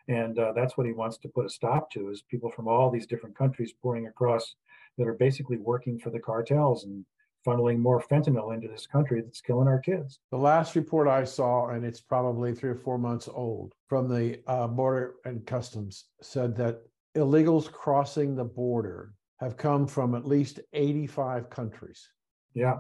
And 0.08 0.40
uh, 0.40 0.54
that's 0.54 0.78
what 0.78 0.88
he 0.88 0.94
wants 0.94 1.18
to 1.20 1.30
put 1.30 1.46
a 1.46 1.50
stop 1.50 1.92
to 1.92 2.10
is 2.10 2.24
people 2.24 2.50
from 2.50 2.68
all 2.68 2.90
these 2.90 3.06
different 3.06 3.38
countries 3.38 3.74
pouring 3.82 4.08
across 4.08 4.56
that 4.98 5.08
are 5.08 5.14
basically 5.14 5.58
working 5.58 6.00
for 6.00 6.10
the 6.10 6.20
cartels 6.20 6.86
and 6.86 7.06
funneling 7.46 7.80
more 7.80 8.02
fentanyl 8.02 8.54
into 8.54 8.68
this 8.68 8.88
country 8.88 9.22
that's 9.22 9.42
killing 9.42 9.68
our 9.68 9.80
kids. 9.80 10.20
The 10.32 10.38
last 10.38 10.76
report 10.76 11.08
I 11.08 11.24
saw, 11.24 11.70
and 11.70 11.86
it's 11.86 12.02
probably 12.02 12.54
three 12.54 12.70
or 12.70 12.76
four 12.76 12.98
months 12.98 13.28
old, 13.32 13.74
from 13.88 14.08
the 14.08 14.40
uh, 14.48 14.68
Border 14.68 15.16
and 15.26 15.46
Customs 15.46 16.06
said 16.22 16.56
that 16.58 16.82
illegals 17.16 17.72
crossing 17.72 18.36
the 18.36 18.44
border 18.44 19.14
have 19.40 19.58
come 19.58 19.88
from 19.88 20.16
at 20.16 20.28
least 20.28 20.60
85 20.74 21.50
countries. 21.50 22.08
Yeah. 22.54 22.78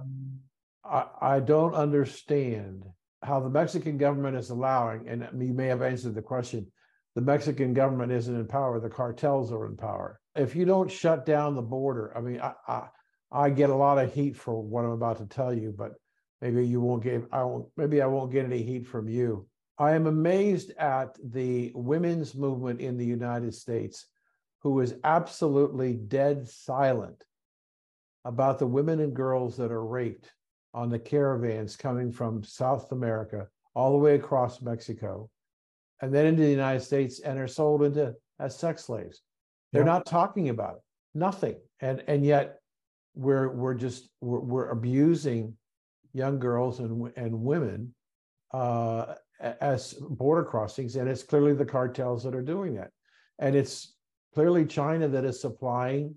I, 0.84 1.06
I 1.22 1.40
don't 1.40 1.74
understand 1.74 2.86
how 3.24 3.40
the 3.40 3.50
Mexican 3.50 3.98
government 3.98 4.38
is 4.38 4.50
allowing, 4.50 5.08
and 5.08 5.28
you 5.40 5.54
may 5.54 5.68
have 5.68 5.82
answered 5.82 6.16
the 6.16 6.22
question, 6.22 6.72
the 7.16 7.22
Mexican 7.22 7.74
government 7.74 8.12
isn't 8.12 8.36
in 8.36 8.48
power, 8.48 8.80
the 8.80 8.90
cartels 8.90 9.52
are 9.52 9.66
in 9.66 9.76
power. 9.76 10.20
If 10.36 10.56
you 10.56 10.66
don't 10.66 10.90
shut 10.90 11.26
down 11.26 11.56
the 11.56 11.62
border, 11.62 12.16
I 12.16 12.22
mean, 12.22 12.40
I, 12.40 12.54
I 12.68 12.88
I 13.32 13.50
get 13.50 13.70
a 13.70 13.76
lot 13.76 13.98
of 13.98 14.14
heat 14.14 14.36
for 14.36 14.62
what 14.62 14.86
I'm 14.86 14.92
about 14.92 15.18
to 15.18 15.26
tell 15.26 15.54
you, 15.54 15.74
but 15.76 15.94
maybe 16.42 16.66
you 16.66 16.82
won't 16.82 17.04
get 17.04 17.24
I 17.32 17.44
won't 17.44 17.68
maybe 17.78 18.02
I 18.02 18.08
won't 18.08 18.32
get 18.32 18.46
any 18.46 18.64
heat 18.64 18.86
from 18.88 19.08
you. 19.08 19.48
I 19.78 19.94
am 19.94 20.06
amazed 20.06 20.72
at 20.78 21.18
the 21.24 21.72
women's 21.74 22.36
movement 22.36 22.82
in 22.82 22.98
the 22.98 23.06
United 23.06 23.54
States 23.54 24.06
who 24.60 24.80
is 24.82 24.96
absolutely 25.04 25.94
dead 25.94 26.48
silent 26.48 27.24
about 28.26 28.60
the 28.60 28.68
women 28.68 29.00
and 29.00 29.16
girls 29.16 29.58
that 29.58 29.72
are 29.72 29.86
raped 29.86 30.32
on 30.74 30.90
the 30.90 31.00
caravans 31.00 31.76
coming 31.76 32.12
from 32.12 32.44
South 32.44 32.92
America 32.92 33.48
all 33.74 33.92
the 33.92 33.98
way 33.98 34.16
across 34.16 34.62
Mexico 34.62 35.30
and 36.02 36.14
then 36.14 36.26
into 36.26 36.44
the 36.44 36.50
United 36.50 36.82
States 36.82 37.20
and 37.20 37.40
are 37.40 37.48
sold 37.48 37.84
into 37.84 38.14
as 38.40 38.58
sex 38.58 38.86
slaves. 38.86 39.22
They're 39.72 39.82
yeah. 39.82 39.94
not 39.94 40.06
talking 40.06 40.50
about 40.50 40.76
it. 40.76 40.82
Nothing. 41.14 41.56
And 41.80 42.04
and 42.08 42.26
yet 42.26 42.61
we're 43.14 43.50
we're 43.50 43.74
just 43.74 44.10
we're, 44.22 44.40
we're 44.40 44.70
abusing 44.70 45.56
young 46.14 46.40
girls 46.40 46.80
and 46.80 47.12
and 47.16 47.42
women 47.42 47.94
uh, 48.54 49.16
as 49.40 49.94
border 49.94 50.44
crossings, 50.44 50.96
and 50.96 51.10
it's 51.10 51.24
clearly 51.24 51.54
the 51.54 51.66
cartels 51.66 52.24
that 52.24 52.36
are 52.36 52.42
doing 52.42 52.76
that, 52.76 52.92
and 53.40 53.56
it's 53.56 53.96
clearly 54.34 54.66
China 54.66 55.08
that 55.08 55.26
is 55.26 55.42
supplying 55.42 56.16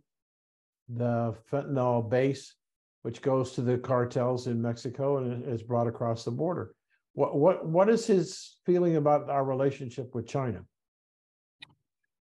the 0.89 1.35
fentanyl 1.51 2.09
base, 2.09 2.55
which 3.03 3.23
goes 3.23 3.53
to 3.53 3.63
the 3.63 3.79
cartels 3.79 4.47
in 4.47 4.61
Mexico 4.61 5.19
and 5.19 5.45
is 5.49 5.63
brought 5.63 5.87
across 5.87 6.25
the 6.25 6.31
border. 6.31 6.75
What 7.15 7.37
what 7.37 7.67
what 7.67 7.89
is 7.89 8.07
his 8.07 8.57
feeling 8.67 8.97
about 8.97 9.31
our 9.31 9.45
relationship 9.45 10.15
with 10.15 10.27
China? 10.27 10.65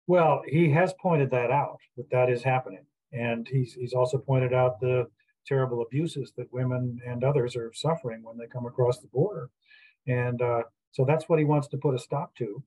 Well, 0.07 0.41
he 0.47 0.69
has 0.71 0.93
pointed 1.01 1.31
that 1.31 1.51
out 1.51 1.79
that 1.97 2.09
that 2.11 2.29
is 2.29 2.41
happening. 2.41 2.85
And 3.13 3.47
he's, 3.47 3.73
he's 3.73 3.93
also 3.93 4.17
pointed 4.17 4.53
out 4.53 4.79
the 4.79 5.07
terrible 5.45 5.81
abuses 5.81 6.33
that 6.37 6.51
women 6.51 6.99
and 7.05 7.23
others 7.23 7.55
are 7.55 7.71
suffering 7.73 8.21
when 8.23 8.37
they 8.37 8.47
come 8.47 8.65
across 8.65 8.99
the 8.99 9.07
border. 9.07 9.49
And 10.07 10.41
uh, 10.41 10.63
so 10.91 11.05
that's 11.05 11.29
what 11.29 11.39
he 11.39 11.45
wants 11.45 11.67
to 11.69 11.77
put 11.77 11.95
a 11.95 11.99
stop 11.99 12.35
to. 12.35 12.63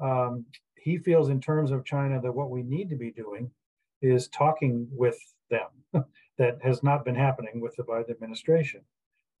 Um, 0.00 0.44
he 0.76 0.98
feels, 0.98 1.28
in 1.28 1.40
terms 1.40 1.70
of 1.70 1.84
China, 1.84 2.20
that 2.20 2.32
what 2.32 2.50
we 2.50 2.62
need 2.62 2.88
to 2.90 2.96
be 2.96 3.10
doing 3.10 3.50
is 4.00 4.28
talking 4.28 4.88
with 4.92 5.18
them. 5.50 5.68
that 6.38 6.58
has 6.62 6.82
not 6.82 7.04
been 7.04 7.14
happening 7.14 7.60
with 7.60 7.74
the 7.76 7.82
Biden 7.82 8.10
administration. 8.10 8.80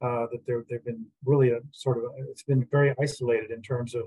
Uh, 0.00 0.26
that 0.30 0.64
they've 0.68 0.84
been 0.84 1.04
really 1.24 1.50
a 1.50 1.58
sort 1.72 1.98
of 1.98 2.04
it's 2.30 2.44
been 2.44 2.64
very 2.70 2.94
isolated 3.00 3.50
in 3.50 3.60
terms 3.60 3.96
of, 3.96 4.02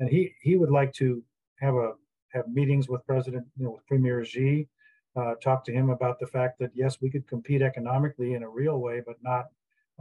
and 0.00 0.08
he 0.08 0.34
he 0.42 0.56
would 0.56 0.70
like 0.70 0.92
to 0.92 1.22
have 1.60 1.74
a 1.74 1.92
have 2.32 2.48
meetings 2.48 2.88
with 2.88 3.06
President, 3.06 3.46
you 3.56 3.64
know, 3.64 3.70
with 3.72 3.86
Premier 3.86 4.24
Xi, 4.24 4.66
uh, 5.16 5.34
talk 5.42 5.64
to 5.64 5.72
him 5.72 5.90
about 5.90 6.18
the 6.18 6.26
fact 6.26 6.58
that 6.58 6.70
yes, 6.74 6.98
we 7.00 7.10
could 7.10 7.26
compete 7.26 7.62
economically 7.62 8.34
in 8.34 8.42
a 8.42 8.48
real 8.48 8.78
way, 8.78 9.02
but 9.04 9.16
not 9.22 9.46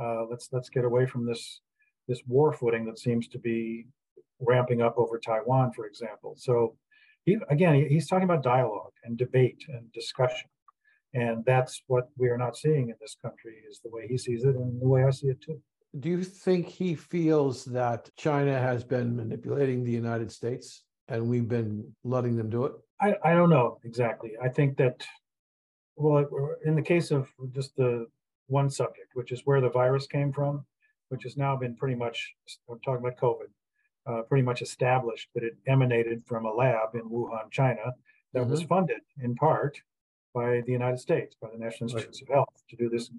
uh, 0.02 0.26
let's 0.26 0.50
let's 0.52 0.69
get 0.69 0.86
away 0.86 1.06
from 1.06 1.26
this 1.26 1.62
this 2.08 2.22
war 2.28 2.54
footing 2.54 2.86
that 2.86 3.00
seems 3.00 3.28
to 3.28 3.39
be 3.39 3.86
ramping 4.39 4.82
up 4.82 4.95
over 4.98 5.19
Taiwan, 5.19 5.72
for 5.74 5.86
example. 5.86 6.36
So 6.38 6.76
he 7.26 7.38
again 7.50 7.86
he's 7.89 8.08
talking 8.08 8.24
about 8.24 8.43
dialogue 8.43 8.93
and 9.04 9.17
debate 9.17 9.63
and 9.67 9.91
discussion, 9.93 10.50
and 11.13 11.43
that's 11.45 11.82
what 11.88 12.10
we 12.17 12.30
are 12.30 12.38
not 12.38 12.56
seeing 12.56 12.89
in 12.89 12.95
this 13.02 13.15
country 13.22 13.56
is 13.69 13.80
the 13.84 13.89
way 13.89 14.08
he 14.08 14.17
sees 14.17 14.43
it 14.43 14.56
and 14.56 14.82
the 14.82 14.88
way 14.88 15.04
I 15.04 15.10
see 15.10 15.28
it 15.28 15.41
too. 15.41 15.62
Do 16.00 16.10
you 16.10 16.24
think 16.24 16.67
he 16.67 16.93
feels 16.93 17.65
that 17.65 18.12
China 18.15 18.60
has 18.60 18.84
been 18.84 19.15
manipulating 19.15 19.84
the 19.84 19.91
United 19.91 20.32
States 20.32 20.84
and 21.10 21.28
we've 21.28 21.48
been 21.48 21.91
letting 22.04 22.36
them 22.36 22.50
do 22.50 22.65
it? 22.65 22.74
I, 23.02 23.15
I 23.24 23.34
don't 23.34 23.50
know 23.50 23.80
exactly. 23.84 24.34
I 24.41 24.50
think 24.50 24.78
that, 24.78 25.06
well, 25.95 26.26
in 26.65 26.76
the 26.76 26.82
case 26.82 27.12
of 27.12 27.30
just 27.52 27.76
the 27.76 28.08
one 28.48 28.69
subject, 28.69 29.12
which 29.13 29.32
is 29.32 29.41
where 29.45 29.62
the 29.62 29.69
virus 29.69 30.08
came 30.08 30.32
from, 30.32 30.65
which 31.10 31.24
has 31.24 31.38
now 31.38 31.56
been 31.56 31.76
pretty 31.76 31.95
much, 31.95 32.34
I'm 32.69 32.80
talking 32.80 33.06
about 33.06 33.17
COVID, 33.17 33.50
uh, 34.08 34.22
pretty 34.24 34.43
much 34.43 34.62
established 34.62 35.30
that 35.36 35.43
it 35.43 35.54
emanated 35.67 36.24
from 36.26 36.45
a 36.45 36.52
lab 36.52 36.95
in 36.95 37.10
Wuhan, 37.10 37.52
China, 37.52 37.93
that 38.34 38.41
mm-hmm. 38.41 38.52
was 38.52 38.63
funded 38.63 39.02
in 39.22 39.36
part 39.36 39.80
by 40.34 40.62
the 40.65 40.72
United 40.72 41.00
States, 41.00 41.36
by 41.41 41.50
the 41.52 41.58
National 41.58 41.89
Institutes 41.89 42.22
right. 42.22 42.30
of 42.30 42.36
Health, 42.36 42.63
to 42.69 42.76
do 42.76 42.89
this 42.89 43.12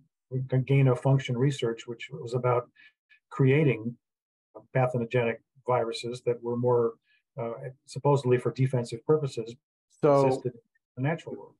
gain 0.64 0.88
of 0.88 1.00
function 1.00 1.36
research, 1.36 1.86
which 1.86 2.08
was 2.12 2.34
about 2.34 2.68
creating 3.30 3.96
pathogenic 4.72 5.40
viruses 5.66 6.22
that 6.26 6.42
were 6.42 6.56
more 6.56 6.94
uh, 7.38 7.52
supposedly 7.86 8.38
for 8.38 8.52
defensive 8.52 9.04
purposes, 9.06 9.54
so 10.02 10.26
existed 10.26 10.52
in 10.96 11.02
the 11.02 11.08
natural 11.08 11.36
world. 11.36 11.54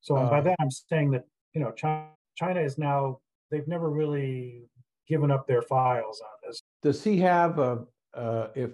So 0.00 0.16
uh, 0.16 0.30
by 0.30 0.40
that, 0.40 0.56
I'm 0.60 0.70
saying 0.70 1.10
that 1.12 1.24
you 1.54 1.60
know 1.60 1.72
China, 1.72 2.08
China 2.36 2.60
is 2.60 2.78
now 2.78 3.20
they've 3.50 3.68
never 3.68 3.90
really 3.90 4.68
given 5.08 5.30
up 5.30 5.46
their 5.46 5.62
files 5.62 6.20
on 6.20 6.48
this. 6.48 6.60
Does 6.82 7.02
he 7.02 7.18
have 7.18 7.58
a 7.58 7.84
uh, 8.14 8.48
if 8.54 8.70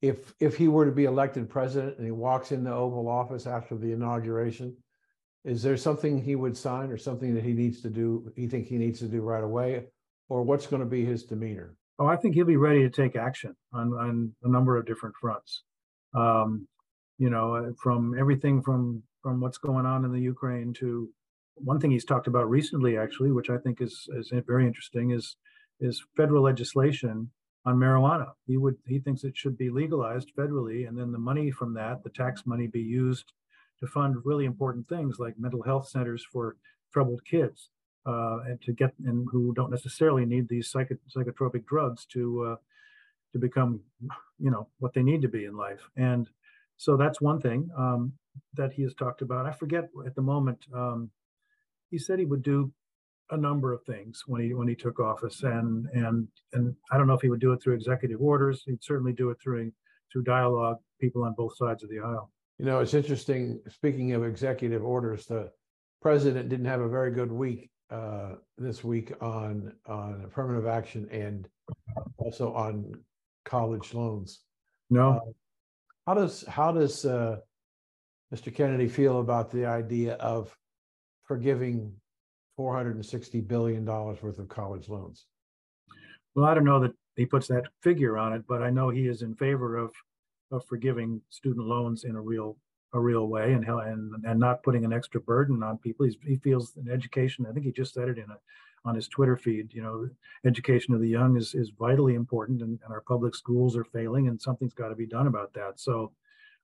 if 0.00 0.34
if 0.40 0.56
he 0.56 0.68
were 0.68 0.84
to 0.84 0.92
be 0.92 1.04
elected 1.04 1.48
president 1.48 1.96
and 1.96 2.04
he 2.04 2.12
walks 2.12 2.52
in 2.52 2.64
the 2.64 2.72
Oval 2.72 3.08
Office 3.08 3.46
after 3.46 3.76
the 3.76 3.92
inauguration, 3.92 4.76
is 5.44 5.62
there 5.62 5.76
something 5.76 6.20
he 6.20 6.36
would 6.36 6.56
sign 6.56 6.90
or 6.90 6.98
something 6.98 7.34
that 7.34 7.44
he 7.44 7.52
needs 7.52 7.80
to 7.82 7.90
do? 7.90 8.30
You 8.36 8.48
think 8.48 8.66
he 8.66 8.78
needs 8.78 8.98
to 9.00 9.06
do 9.06 9.22
right 9.22 9.44
away, 9.44 9.86
or 10.28 10.42
what's 10.42 10.66
going 10.66 10.80
to 10.80 10.86
be 10.86 11.04
his 11.04 11.24
demeanor? 11.24 11.76
Oh, 11.98 12.06
I 12.06 12.16
think 12.16 12.34
he'll 12.34 12.44
be 12.44 12.56
ready 12.56 12.82
to 12.82 12.90
take 12.90 13.16
action 13.16 13.54
on 13.72 13.92
on 13.92 14.34
a 14.42 14.48
number 14.48 14.76
of 14.76 14.86
different 14.86 15.14
fronts. 15.20 15.62
Um, 16.14 16.66
you 17.18 17.30
know, 17.30 17.54
uh, 17.54 17.70
from 17.80 18.18
everything 18.18 18.62
from 18.62 19.02
from 19.22 19.40
what's 19.40 19.58
going 19.58 19.86
on 19.86 20.04
in 20.04 20.12
the 20.12 20.20
Ukraine 20.20 20.72
to 20.74 21.08
one 21.54 21.78
thing 21.78 21.90
he's 21.90 22.04
talked 22.04 22.26
about 22.26 22.50
recently, 22.50 22.96
actually, 22.96 23.30
which 23.30 23.50
I 23.50 23.58
think 23.58 23.80
is 23.80 24.08
is 24.16 24.32
very 24.46 24.66
interesting, 24.66 25.10
is 25.10 25.36
is 25.80 26.04
federal 26.16 26.42
legislation 26.42 27.30
on 27.64 27.76
marijuana. 27.76 28.32
He 28.46 28.56
would 28.56 28.76
he 28.86 28.98
thinks 28.98 29.24
it 29.24 29.36
should 29.36 29.56
be 29.56 29.70
legalized 29.70 30.32
federally, 30.36 30.88
and 30.88 30.98
then 30.98 31.12
the 31.12 31.18
money 31.18 31.50
from 31.50 31.74
that, 31.74 32.02
the 32.02 32.10
tax 32.10 32.46
money, 32.46 32.66
be 32.66 32.80
used 32.80 33.32
to 33.80 33.86
fund 33.86 34.16
really 34.24 34.44
important 34.44 34.88
things 34.88 35.18
like 35.18 35.38
mental 35.38 35.62
health 35.62 35.88
centers 35.88 36.24
for 36.24 36.56
troubled 36.92 37.24
kids, 37.24 37.70
uh, 38.06 38.40
and 38.46 38.60
to 38.62 38.72
get 38.72 38.92
and 39.06 39.26
who 39.30 39.52
don't 39.54 39.70
necessarily 39.70 40.24
need 40.24 40.48
these 40.48 40.72
psychotropic 40.72 41.66
drugs 41.66 42.04
to 42.06 42.44
uh, 42.44 42.56
to 43.32 43.38
become, 43.38 43.80
you 44.38 44.50
know, 44.50 44.68
what 44.78 44.92
they 44.94 45.02
need 45.02 45.22
to 45.22 45.28
be 45.28 45.44
in 45.44 45.56
life. 45.56 45.88
And 45.96 46.28
so 46.76 46.96
that's 46.96 47.20
one 47.20 47.40
thing 47.40 47.70
um, 47.76 48.12
that 48.54 48.72
he 48.72 48.82
has 48.82 48.94
talked 48.94 49.22
about. 49.22 49.46
I 49.46 49.52
forget 49.52 49.88
at 50.06 50.14
the 50.14 50.22
moment. 50.22 50.64
Um, 50.74 51.10
he 51.90 51.98
said 51.98 52.18
he 52.18 52.24
would 52.24 52.42
do 52.42 52.72
a 53.30 53.36
number 53.36 53.72
of 53.72 53.82
things 53.84 54.24
when 54.26 54.42
he 54.42 54.54
when 54.54 54.68
he 54.68 54.74
took 54.74 54.98
office, 54.98 55.42
and 55.42 55.86
and 55.92 56.28
and 56.52 56.74
I 56.90 56.98
don't 56.98 57.06
know 57.06 57.14
if 57.14 57.20
he 57.20 57.28
would 57.28 57.40
do 57.40 57.52
it 57.52 57.62
through 57.62 57.74
executive 57.74 58.20
orders. 58.20 58.62
He'd 58.66 58.82
certainly 58.82 59.12
do 59.12 59.30
it 59.30 59.38
through 59.42 59.72
through 60.10 60.24
dialogue, 60.24 60.78
people 61.00 61.24
on 61.24 61.34
both 61.34 61.56
sides 61.56 61.82
of 61.82 61.90
the 61.90 62.00
aisle. 62.00 62.30
You 62.58 62.66
know, 62.66 62.80
it's 62.80 62.94
interesting. 62.94 63.60
Speaking 63.68 64.12
of 64.12 64.24
executive 64.24 64.84
orders, 64.84 65.26
the 65.26 65.50
president 66.00 66.48
didn't 66.48 66.66
have 66.66 66.80
a 66.80 66.88
very 66.88 67.10
good 67.10 67.32
week 67.32 67.71
uh, 67.92 68.36
this 68.56 68.82
week 68.82 69.12
on 69.20 69.72
on 69.86 70.24
affirmative 70.26 70.66
action 70.66 71.06
and 71.10 71.46
also 72.16 72.52
on 72.54 72.94
college 73.44 73.92
loans. 73.92 74.40
No. 74.88 75.10
Uh, 75.10 75.20
how 76.06 76.14
does 76.14 76.44
how 76.48 76.72
does 76.72 77.04
uh, 77.04 77.36
Mr. 78.34 78.54
Kennedy 78.54 78.88
feel 78.88 79.20
about 79.20 79.50
the 79.50 79.66
idea 79.66 80.14
of 80.14 80.56
forgiving 81.24 81.92
four 82.56 82.74
hundred 82.74 82.96
and 82.96 83.04
sixty 83.04 83.40
billion 83.40 83.84
dollars 83.84 84.22
worth 84.22 84.38
of 84.38 84.48
college 84.48 84.88
loans? 84.88 85.26
Well, 86.34 86.46
I 86.46 86.54
don't 86.54 86.64
know 86.64 86.80
that 86.80 86.92
he 87.16 87.26
puts 87.26 87.46
that 87.48 87.66
figure 87.82 88.16
on 88.16 88.32
it, 88.32 88.42
but 88.48 88.62
I 88.62 88.70
know 88.70 88.88
he 88.88 89.06
is 89.06 89.22
in 89.22 89.34
favor 89.34 89.76
of 89.76 89.92
of 90.50 90.64
forgiving 90.66 91.20
student 91.28 91.66
loans 91.66 92.04
in 92.04 92.16
a 92.16 92.20
real 92.20 92.56
a 92.94 93.00
real 93.00 93.26
way 93.26 93.52
and 93.52 93.64
and 93.64 94.24
and 94.24 94.38
not 94.38 94.62
putting 94.62 94.84
an 94.84 94.92
extra 94.92 95.20
burden 95.20 95.62
on 95.62 95.78
people. 95.78 96.04
He's, 96.06 96.16
he 96.24 96.36
feels 96.36 96.76
in 96.76 96.90
education. 96.90 97.46
I 97.48 97.52
think 97.52 97.64
he 97.64 97.72
just 97.72 97.94
said 97.94 98.08
it 98.08 98.18
in 98.18 98.30
a 98.30 98.38
on 98.84 98.94
his 98.94 99.08
Twitter 99.08 99.36
feed. 99.36 99.72
You 99.72 99.82
know, 99.82 100.08
education 100.44 100.94
of 100.94 101.00
the 101.00 101.08
young 101.08 101.36
is 101.36 101.54
is 101.54 101.70
vitally 101.78 102.14
important, 102.14 102.62
and, 102.62 102.78
and 102.84 102.92
our 102.92 103.02
public 103.02 103.34
schools 103.34 103.76
are 103.76 103.84
failing, 103.84 104.28
and 104.28 104.40
something's 104.40 104.74
got 104.74 104.88
to 104.88 104.94
be 104.94 105.06
done 105.06 105.26
about 105.26 105.52
that. 105.54 105.80
So, 105.80 106.12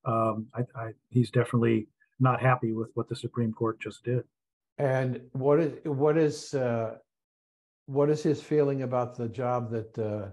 um, 0.05 0.47
I, 0.55 0.63
I, 0.75 0.91
he's 1.11 1.31
definitely 1.31 1.89
not 2.21 2.41
happy 2.41 2.73
with 2.73 2.91
what 2.95 3.09
the 3.09 3.17
Supreme 3.17 3.53
Court 3.53 3.81
just 3.81 4.05
did. 4.05 4.25
And 4.79 5.21
what 5.33 5.61
is 5.61 5.73
what 5.85 6.17
is 6.17 6.55
uh, 6.55 6.97
what 7.87 8.11
is 8.11 8.23
his 8.23 8.43
feeling 8.43 8.83
about 8.83 9.17
the 9.17 9.29
job 9.29 9.71
that 9.71 9.99
uh, 9.99 10.29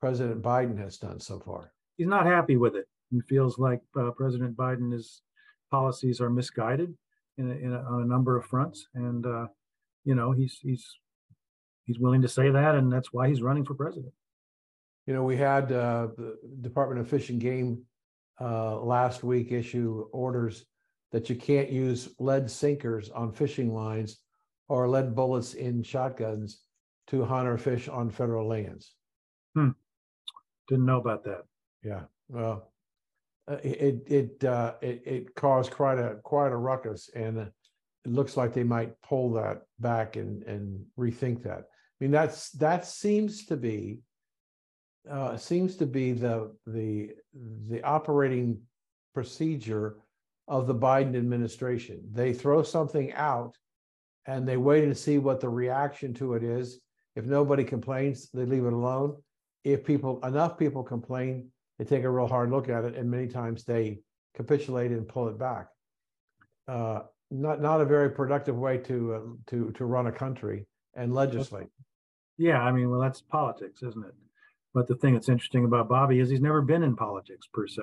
President 0.00 0.42
Biden 0.42 0.78
has 0.78 0.98
done 0.98 1.20
so 1.20 1.38
far? 1.38 1.72
He's 1.96 2.08
not 2.08 2.26
happy 2.26 2.56
with 2.56 2.76
it. 2.76 2.86
He 3.10 3.20
feels 3.20 3.58
like 3.58 3.80
uh, 3.98 4.10
President 4.12 4.56
Biden's 4.56 5.22
policies 5.70 6.20
are 6.20 6.30
misguided 6.30 6.94
in 7.38 7.50
a, 7.50 7.54
in 7.54 7.72
a, 7.72 7.80
on 7.80 8.02
a 8.02 8.06
number 8.06 8.36
of 8.36 8.46
fronts, 8.46 8.86
and 8.94 9.26
uh, 9.26 9.46
you 10.04 10.14
know 10.14 10.32
he's 10.32 10.58
he's 10.62 10.86
he's 11.84 11.98
willing 11.98 12.22
to 12.22 12.28
say 12.28 12.50
that, 12.50 12.74
and 12.74 12.92
that's 12.92 13.12
why 13.12 13.28
he's 13.28 13.42
running 13.42 13.64
for 13.64 13.74
president. 13.74 14.12
You 15.06 15.14
know, 15.14 15.24
we 15.24 15.36
had 15.36 15.72
uh, 15.72 16.08
the 16.16 16.38
Department 16.60 17.00
of 17.00 17.08
Fish 17.08 17.30
and 17.30 17.40
Game 17.40 17.82
uh, 18.40 18.78
last 18.80 19.24
week 19.24 19.50
issue 19.50 20.06
orders 20.12 20.66
that 21.12 21.28
you 21.28 21.36
can't 21.36 21.70
use 21.70 22.10
lead 22.18 22.50
sinkers 22.50 23.10
on 23.10 23.32
fishing 23.32 23.74
lines 23.74 24.18
or 24.68 24.88
lead 24.88 25.14
bullets 25.16 25.54
in 25.54 25.82
shotguns 25.82 26.60
to 27.08 27.24
hunt 27.24 27.48
or 27.48 27.58
fish 27.58 27.88
on 27.88 28.08
federal 28.08 28.46
lands. 28.46 28.94
Hmm. 29.54 29.70
Didn't 30.68 30.86
know 30.86 31.00
about 31.00 31.24
that. 31.24 31.42
Yeah. 31.82 32.02
Well, 32.28 32.69
it 33.62 34.02
it 34.06 34.44
uh, 34.44 34.74
it, 34.80 35.02
it 35.04 35.34
caused 35.34 35.70
quite 35.70 35.98
a 35.98 36.16
quite 36.22 36.52
a 36.52 36.56
ruckus, 36.56 37.10
and 37.14 37.38
it 37.38 37.52
looks 38.04 38.36
like 38.36 38.52
they 38.52 38.64
might 38.64 39.00
pull 39.02 39.32
that 39.32 39.62
back 39.78 40.16
and 40.16 40.42
and 40.44 40.84
rethink 40.98 41.42
that. 41.42 41.60
I 41.60 42.04
mean, 42.04 42.10
that's 42.10 42.50
that 42.52 42.86
seems 42.86 43.46
to 43.46 43.56
be 43.56 44.00
uh, 45.08 45.36
seems 45.36 45.76
to 45.76 45.86
be 45.86 46.12
the 46.12 46.52
the 46.66 47.10
the 47.68 47.82
operating 47.82 48.60
procedure 49.14 49.96
of 50.48 50.66
the 50.66 50.74
Biden 50.74 51.16
administration. 51.16 52.02
They 52.12 52.32
throw 52.32 52.62
something 52.62 53.12
out 53.12 53.56
and 54.26 54.46
they 54.46 54.56
wait 54.56 54.84
and 54.84 54.96
see 54.96 55.18
what 55.18 55.40
the 55.40 55.48
reaction 55.48 56.12
to 56.14 56.34
it 56.34 56.42
is. 56.42 56.80
If 57.16 57.24
nobody 57.24 57.64
complains, 57.64 58.30
they 58.30 58.44
leave 58.44 58.64
it 58.64 58.72
alone. 58.72 59.16
If 59.64 59.84
people 59.84 60.24
enough 60.24 60.58
people 60.58 60.82
complain, 60.82 61.50
they 61.80 61.86
take 61.86 62.04
a 62.04 62.10
real 62.10 62.26
hard 62.26 62.50
look 62.50 62.68
at 62.68 62.84
it, 62.84 62.94
and 62.94 63.10
many 63.10 63.26
times 63.26 63.64
they 63.64 64.00
capitulate 64.34 64.90
and 64.90 65.08
pull 65.08 65.28
it 65.28 65.38
back. 65.38 65.68
Uh, 66.68 67.00
not 67.30 67.62
not 67.62 67.80
a 67.80 67.86
very 67.86 68.10
productive 68.10 68.56
way 68.56 68.76
to 68.76 69.14
uh, 69.14 69.20
to 69.46 69.70
to 69.72 69.86
run 69.86 70.06
a 70.06 70.12
country 70.12 70.66
and 70.94 71.14
legislate. 71.14 71.68
Yeah, 72.36 72.60
I 72.60 72.70
mean, 72.70 72.90
well, 72.90 73.00
that's 73.00 73.22
politics, 73.22 73.82
isn't 73.82 74.04
it? 74.04 74.14
But 74.74 74.88
the 74.88 74.96
thing 74.96 75.14
that's 75.14 75.28
interesting 75.30 75.64
about 75.64 75.88
Bobby 75.88 76.20
is 76.20 76.28
he's 76.28 76.40
never 76.40 76.60
been 76.60 76.82
in 76.82 76.96
politics 76.96 77.48
per 77.52 77.66
se 77.66 77.82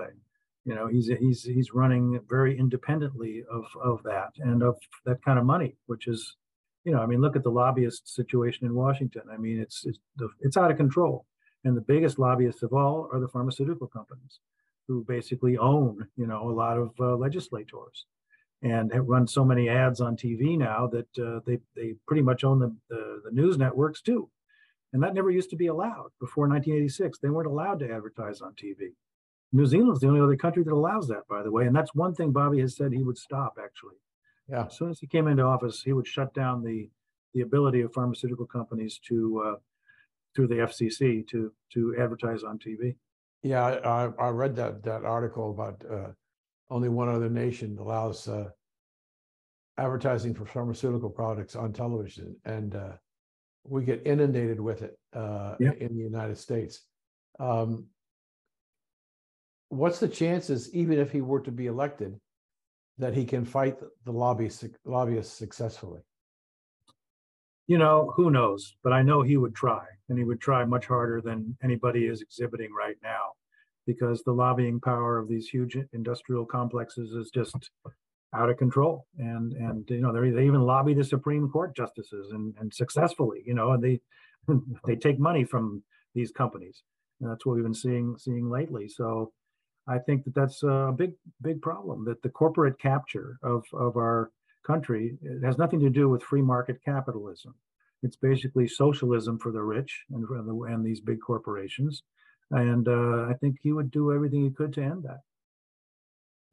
you 0.67 0.75
know 0.75 0.87
he's 0.87 1.09
he's 1.19 1.43
he's 1.43 1.73
running 1.73 2.19
very 2.29 2.59
independently 2.59 3.43
of 3.49 3.65
of 3.81 4.03
that 4.03 4.33
and 4.39 4.61
of 4.61 4.75
that 5.05 5.23
kind 5.23 5.39
of 5.39 5.45
money 5.45 5.77
which 5.85 6.07
is 6.07 6.35
you 6.83 6.91
know 6.91 6.99
i 6.99 7.05
mean 7.05 7.21
look 7.21 7.37
at 7.37 7.43
the 7.43 7.49
lobbyist 7.49 8.13
situation 8.13 8.67
in 8.67 8.75
washington 8.75 9.21
i 9.31 9.37
mean 9.37 9.59
it's 9.59 9.85
it's 9.85 9.99
it's 10.41 10.57
out 10.57 10.69
of 10.69 10.75
control 10.75 11.25
and 11.63 11.75
the 11.75 11.81
biggest 11.81 12.19
lobbyists 12.19 12.63
of 12.63 12.73
all 12.73 13.09
are 13.11 13.19
the 13.19 13.27
pharmaceutical 13.27 13.87
companies 13.87 14.39
who 14.87 15.03
basically 15.07 15.57
own 15.57 16.07
you 16.15 16.27
know 16.27 16.49
a 16.49 16.51
lot 16.51 16.77
of 16.77 16.91
uh, 16.99 17.15
legislators 17.15 18.05
and 18.63 18.91
have 18.91 19.07
run 19.07 19.27
so 19.27 19.43
many 19.45 19.69
ads 19.69 20.01
on 20.01 20.15
tv 20.15 20.57
now 20.57 20.87
that 20.87 21.19
uh, 21.19 21.39
they 21.45 21.59
they 21.75 21.93
pretty 22.07 22.21
much 22.23 22.43
own 22.43 22.59
the, 22.59 22.75
the 22.89 23.21
the 23.25 23.31
news 23.31 23.57
networks 23.57 24.01
too 24.01 24.29
and 24.93 25.03
that 25.03 25.13
never 25.13 25.29
used 25.29 25.49
to 25.49 25.55
be 25.55 25.67
allowed 25.67 26.09
before 26.19 26.47
1986 26.47 27.19
they 27.19 27.29
weren't 27.29 27.49
allowed 27.49 27.79
to 27.79 27.91
advertise 27.91 28.41
on 28.41 28.53
tv 28.53 28.93
New 29.53 29.65
Zealand's 29.65 30.01
the 30.01 30.07
only 30.07 30.19
other 30.19 30.35
country 30.35 30.63
that 30.63 30.73
allows 30.73 31.07
that, 31.07 31.27
by 31.29 31.41
the 31.41 31.51
way. 31.51 31.65
And 31.65 31.75
that's 31.75 31.95
one 31.95 32.13
thing 32.13 32.31
Bobby 32.31 32.59
has 32.59 32.75
said 32.75 32.91
he 32.91 33.03
would 33.03 33.17
stop, 33.17 33.57
actually. 33.63 33.95
Yeah. 34.49 34.65
As 34.65 34.77
soon 34.77 34.89
as 34.89 34.99
he 34.99 35.07
came 35.07 35.27
into 35.27 35.43
office, 35.43 35.81
he 35.83 35.93
would 35.93 36.07
shut 36.07 36.33
down 36.33 36.63
the 36.63 36.89
the 37.33 37.41
ability 37.41 37.81
of 37.81 37.93
pharmaceutical 37.93 38.47
companies 38.47 38.99
to 39.07 39.43
uh, 39.45 39.55
through 40.37 40.47
the 40.47 40.55
FCC 40.55 41.27
to 41.27 41.51
to 41.73 41.95
advertise 41.99 42.43
on 42.43 42.59
TV. 42.59 42.95
Yeah, 43.41 43.63
I, 43.65 44.09
I 44.23 44.29
read 44.29 44.55
that 44.57 44.83
that 44.83 45.03
article 45.03 45.49
about 45.49 45.83
uh, 45.91 46.11
only 46.69 46.89
one 46.89 47.09
other 47.09 47.29
nation 47.29 47.75
allows 47.79 48.27
uh, 48.27 48.49
advertising 49.79 50.35
for 50.35 50.45
pharmaceutical 50.45 51.09
products 51.09 51.55
on 51.55 51.73
television, 51.73 52.35
and 52.45 52.75
uh, 52.75 52.93
we 53.63 53.83
get 53.83 54.05
inundated 54.05 54.59
with 54.59 54.83
it 54.83 54.99
uh, 55.15 55.55
yeah. 55.59 55.71
in 55.79 55.97
the 55.97 56.03
United 56.03 56.37
States. 56.37 56.81
Um, 57.39 57.87
what's 59.69 59.99
the 59.99 60.07
chances, 60.07 60.71
even 60.75 60.99
if 60.99 61.11
he 61.11 61.21
were 61.21 61.41
to 61.41 61.51
be 61.51 61.65
elected, 61.65 62.15
that 62.99 63.15
he 63.15 63.25
can 63.25 63.43
fight 63.43 63.79
the 64.05 64.11
lobbyists, 64.11 64.65
lobbyists 64.85 65.33
successfully? 65.33 66.01
You 67.67 67.77
know, 67.77 68.13
who 68.15 68.31
knows? 68.31 68.75
But 68.83 68.93
I 68.93 69.01
know 69.01 69.21
he 69.21 69.37
would 69.37 69.55
try, 69.55 69.85
and 70.09 70.17
he 70.17 70.23
would 70.23 70.39
try 70.39 70.63
much 70.65 70.87
harder 70.87 71.21
than 71.21 71.57
anybody 71.63 72.05
is 72.05 72.21
exhibiting 72.21 72.69
right 72.73 72.95
now, 73.03 73.33
because 73.85 74.23
the 74.23 74.31
lobbying 74.31 74.79
power 74.79 75.17
of 75.17 75.27
these 75.27 75.49
huge 75.49 75.77
industrial 75.93 76.45
complexes 76.45 77.11
is 77.11 77.29
just 77.29 77.71
out 78.33 78.49
of 78.49 78.57
control. 78.57 79.05
And 79.17 79.53
and 79.53 79.89
you 79.89 80.01
know, 80.01 80.13
they 80.13 80.45
even 80.45 80.61
lobby 80.61 80.93
the 80.93 81.03
Supreme 81.03 81.49
Court 81.49 81.75
justices 81.75 82.31
and 82.31 82.53
and 82.59 82.73
successfully. 82.73 83.43
You 83.45 83.53
know, 83.53 83.71
and 83.71 83.83
they 83.83 83.99
they 84.85 84.95
take 84.95 85.19
money 85.19 85.43
from 85.43 85.83
these 86.15 86.31
companies. 86.31 86.83
And 87.19 87.29
that's 87.29 87.45
what 87.45 87.55
we've 87.55 87.63
been 87.63 87.73
seeing 87.73 88.15
seeing 88.17 88.49
lately. 88.49 88.87
So 88.87 89.31
I 89.87 89.97
think 89.99 90.25
that 90.25 90.35
that's 90.35 90.63
a 90.63 90.93
big, 90.95 91.13
big 91.41 91.61
problem. 91.61 92.05
That 92.05 92.21
the 92.21 92.29
corporate 92.29 92.79
capture 92.79 93.37
of 93.43 93.65
of 93.73 93.95
our 93.95 94.31
country 94.67 95.17
it 95.21 95.43
has 95.43 95.57
nothing 95.57 95.79
to 95.79 95.89
do 95.89 96.09
with 96.09 96.21
free 96.21 96.41
market 96.41 96.77
capitalism. 96.83 97.55
It's 98.03 98.15
basically 98.15 98.67
socialism 98.67 99.39
for 99.39 99.51
the 99.51 99.63
rich 99.63 100.05
and 100.11 100.23
and, 100.29 100.47
the, 100.47 100.55
and 100.71 100.85
these 100.85 100.99
big 100.99 101.19
corporations. 101.19 102.03
And 102.51 102.87
uh, 102.87 103.25
I 103.29 103.33
think 103.39 103.57
he 103.61 103.73
would 103.73 103.91
do 103.91 104.13
everything 104.13 104.43
he 104.43 104.51
could 104.51 104.73
to 104.73 104.83
end 104.83 105.03
that. 105.03 105.21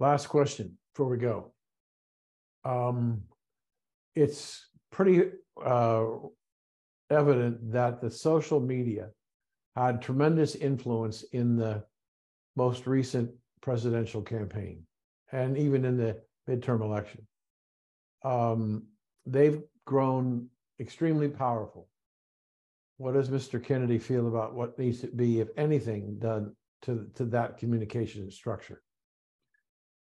Last 0.00 0.26
question 0.26 0.78
before 0.92 1.08
we 1.08 1.18
go. 1.18 1.52
Um, 2.64 3.22
it's 4.14 4.66
pretty 4.90 5.30
uh, 5.64 6.04
evident 7.10 7.72
that 7.72 8.00
the 8.00 8.10
social 8.10 8.60
media 8.60 9.10
had 9.76 10.00
tremendous 10.00 10.54
influence 10.54 11.24
in 11.32 11.56
the 11.56 11.84
most 12.56 12.86
recent 12.86 13.30
presidential 13.60 14.22
campaign 14.22 14.84
and 15.32 15.56
even 15.58 15.84
in 15.84 15.96
the 15.96 16.20
midterm 16.48 16.80
election. 16.82 17.26
Um, 18.24 18.84
they've 19.26 19.62
grown 19.84 20.48
extremely 20.80 21.28
powerful. 21.28 21.88
What 22.96 23.14
does 23.14 23.28
Mr. 23.28 23.62
Kennedy 23.62 23.98
feel 23.98 24.28
about 24.28 24.54
what 24.54 24.78
needs 24.78 25.00
to 25.00 25.08
be, 25.08 25.40
if 25.40 25.48
anything, 25.56 26.18
done 26.18 26.54
to, 26.82 27.06
to 27.16 27.24
that 27.26 27.58
communication 27.58 28.30
structure? 28.30 28.82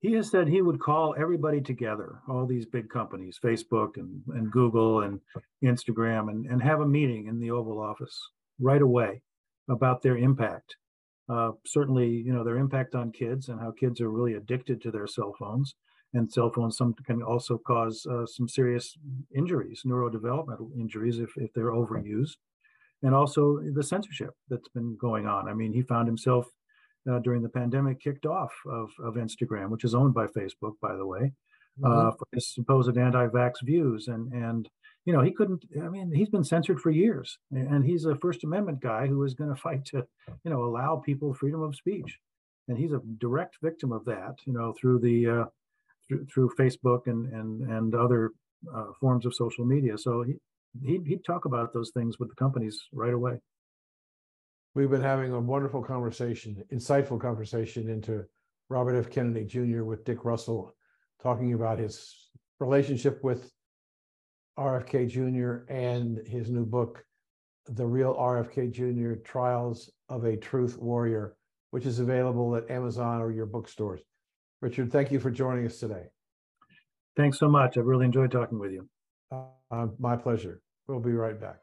He 0.01 0.13
has 0.13 0.31
said 0.31 0.47
he 0.47 0.61
would 0.61 0.79
call 0.79 1.15
everybody 1.19 1.61
together, 1.61 2.21
all 2.29 2.47
these 2.47 2.67
big 2.67 2.91
companies, 2.91 3.41
Facebook 3.43 3.97
and, 3.97 4.21
and 4.29 4.53
Google 4.53 5.01
and 5.01 5.21
Instagram, 5.65 6.31
and, 6.31 6.47
and 6.47 6.63
have 6.63 6.81
a 6.81 6.87
meeting 6.87 7.27
in 7.27 7.41
the 7.41 7.51
Oval 7.51 7.81
Office 7.81 8.21
right 8.61 8.83
away 8.83 9.23
about 9.69 10.03
their 10.03 10.17
impact. 10.17 10.77
Uh, 11.29 11.53
certainly, 11.65 12.09
you 12.09 12.33
know, 12.33 12.45
their 12.45 12.59
impact 12.59 12.95
on 12.95 13.11
kids 13.11 13.49
and 13.49 13.59
how 13.59 13.73
kids 13.73 14.01
are 14.01 14.11
really 14.11 14.35
addicted 14.35 14.81
to 14.83 14.91
their 14.91 15.07
cell 15.07 15.35
phones. 15.39 15.75
And 16.17 16.33
cell 16.33 16.51
phones 16.51 16.77
some 16.79 16.95
can 16.95 17.23
also 17.23 17.59
cause 17.59 18.07
uh, 18.07 18.25
some 18.27 18.49
serious 18.49 18.97
injuries, 19.35 19.83
neurodevelopmental 19.85 20.71
injuries, 20.75 21.19
if, 21.19 21.31
if 21.37 21.53
they're 21.53 21.73
overused. 21.73 22.37
And 23.03 23.15
also 23.15 23.61
the 23.75 23.83
censorship 23.83 24.31
that's 24.49 24.69
been 24.71 24.97
going 24.97 25.27
on. 25.27 25.49
I 25.49 25.53
mean, 25.53 25.73
he 25.73 25.83
found 25.83 26.09
himself 26.09 26.47
uh, 27.11 27.19
during 27.21 27.43
the 27.43 27.49
pandemic 27.49 28.01
kicked 28.01 28.25
off 28.25 28.53
of, 28.69 28.91
of 29.03 29.15
Instagram, 29.15 29.69
which 29.69 29.85
is 29.85 29.95
owned 29.95 30.15
by 30.15 30.27
Facebook, 30.27 30.73
by 30.81 30.97
the 30.97 31.07
way, 31.07 31.33
uh, 31.85 31.89
mm-hmm. 31.89 32.17
for 32.17 32.27
his 32.33 32.49
supposed 32.49 32.97
anti-vax 32.97 33.63
views. 33.63 34.09
And 34.09 34.33
and 34.33 34.69
you 35.05 35.13
know 35.13 35.21
he 35.21 35.31
couldn't. 35.31 35.65
I 35.83 35.89
mean, 35.89 36.11
he's 36.13 36.31
been 36.31 36.45
censored 36.45 36.81
for 36.81 36.91
years, 36.91 37.39
and 37.51 37.85
he's 37.85 38.07
a 38.07 38.17
First 38.17 38.43
Amendment 38.43 38.81
guy 38.81 39.07
who 39.07 39.23
is 39.23 39.35
going 39.35 39.51
to 39.55 39.61
fight 39.61 39.85
to, 39.87 40.07
you 40.45 40.51
know, 40.51 40.65
allow 40.65 40.97
people 40.97 41.35
freedom 41.35 41.63
of 41.63 41.77
speech. 41.77 42.19
And 42.69 42.77
he's 42.77 42.93
a 42.93 43.01
direct 43.19 43.59
victim 43.63 43.93
of 43.93 44.05
that, 44.07 44.35
you 44.45 44.53
know, 44.53 44.75
through 44.81 44.99
the 44.99 45.27
uh, 45.29 45.45
through, 46.09 46.27
through 46.27 46.51
Facebook 46.59 47.07
and 47.07 47.33
and 47.33 47.63
and 47.71 47.95
other 47.95 48.33
uh, 48.75 48.87
forms 49.01 49.27
of 49.27 49.35
social 49.35 49.65
media. 49.65 49.97
So 49.99 50.23
he 50.23 50.35
he'd, 50.85 51.07
he'd 51.07 51.25
talk 51.25 51.45
about 51.45 51.73
those 51.73 51.91
things 51.91 52.19
with 52.19 52.29
the 52.29 52.35
companies 52.35 52.81
right 52.93 53.15
away. 53.15 53.41
We've 54.75 54.91
been 54.91 55.03
having 55.03 55.33
a 55.33 55.41
wonderful 55.41 55.83
conversation, 55.83 56.63
insightful 56.73 57.21
conversation 57.21 57.89
into 57.89 58.25
Robert 58.69 58.97
F. 58.97 59.11
Kennedy 59.11 59.45
Jr. 59.45 59.85
with 59.85 60.05
Dick 60.05 60.25
Russell, 60.25 60.75
talking 61.23 61.55
about 61.55 61.79
his 61.79 62.15
relationship 62.61 63.23
with 63.23 63.51
RFK 64.59 65.09
Jr. 65.09 65.73
and 65.73 66.19
his 66.27 66.51
new 66.51 66.65
book, 66.65 67.05
The 67.67 67.87
Real 67.87 68.15
RFK 68.15 68.71
Jr. 68.71 69.21
Trials 69.23 69.91
of 70.09 70.25
a 70.25 70.37
Truth 70.37 70.79
Warrior, 70.79 71.37
which 71.71 71.87
is 71.87 71.99
available 71.99 72.57
at 72.57 72.71
Amazon 72.71 73.21
or 73.21 73.31
your 73.31 73.47
bookstores. 73.47 74.01
Richard, 74.67 74.91
thank 74.91 75.13
you 75.13 75.21
for 75.21 75.31
joining 75.31 75.65
us 75.65 75.79
today. 75.79 76.07
Thanks 77.17 77.39
so 77.39 77.49
much. 77.49 77.79
I've 77.79 77.87
really 77.87 78.05
enjoyed 78.05 78.33
talking 78.33 78.59
with 78.59 78.73
you. 78.73 78.89
Uh, 79.31 79.87
my 80.01 80.17
pleasure. 80.17 80.61
We'll 80.89 80.99
be 80.99 81.13
right 81.13 81.41
back. 81.41 81.59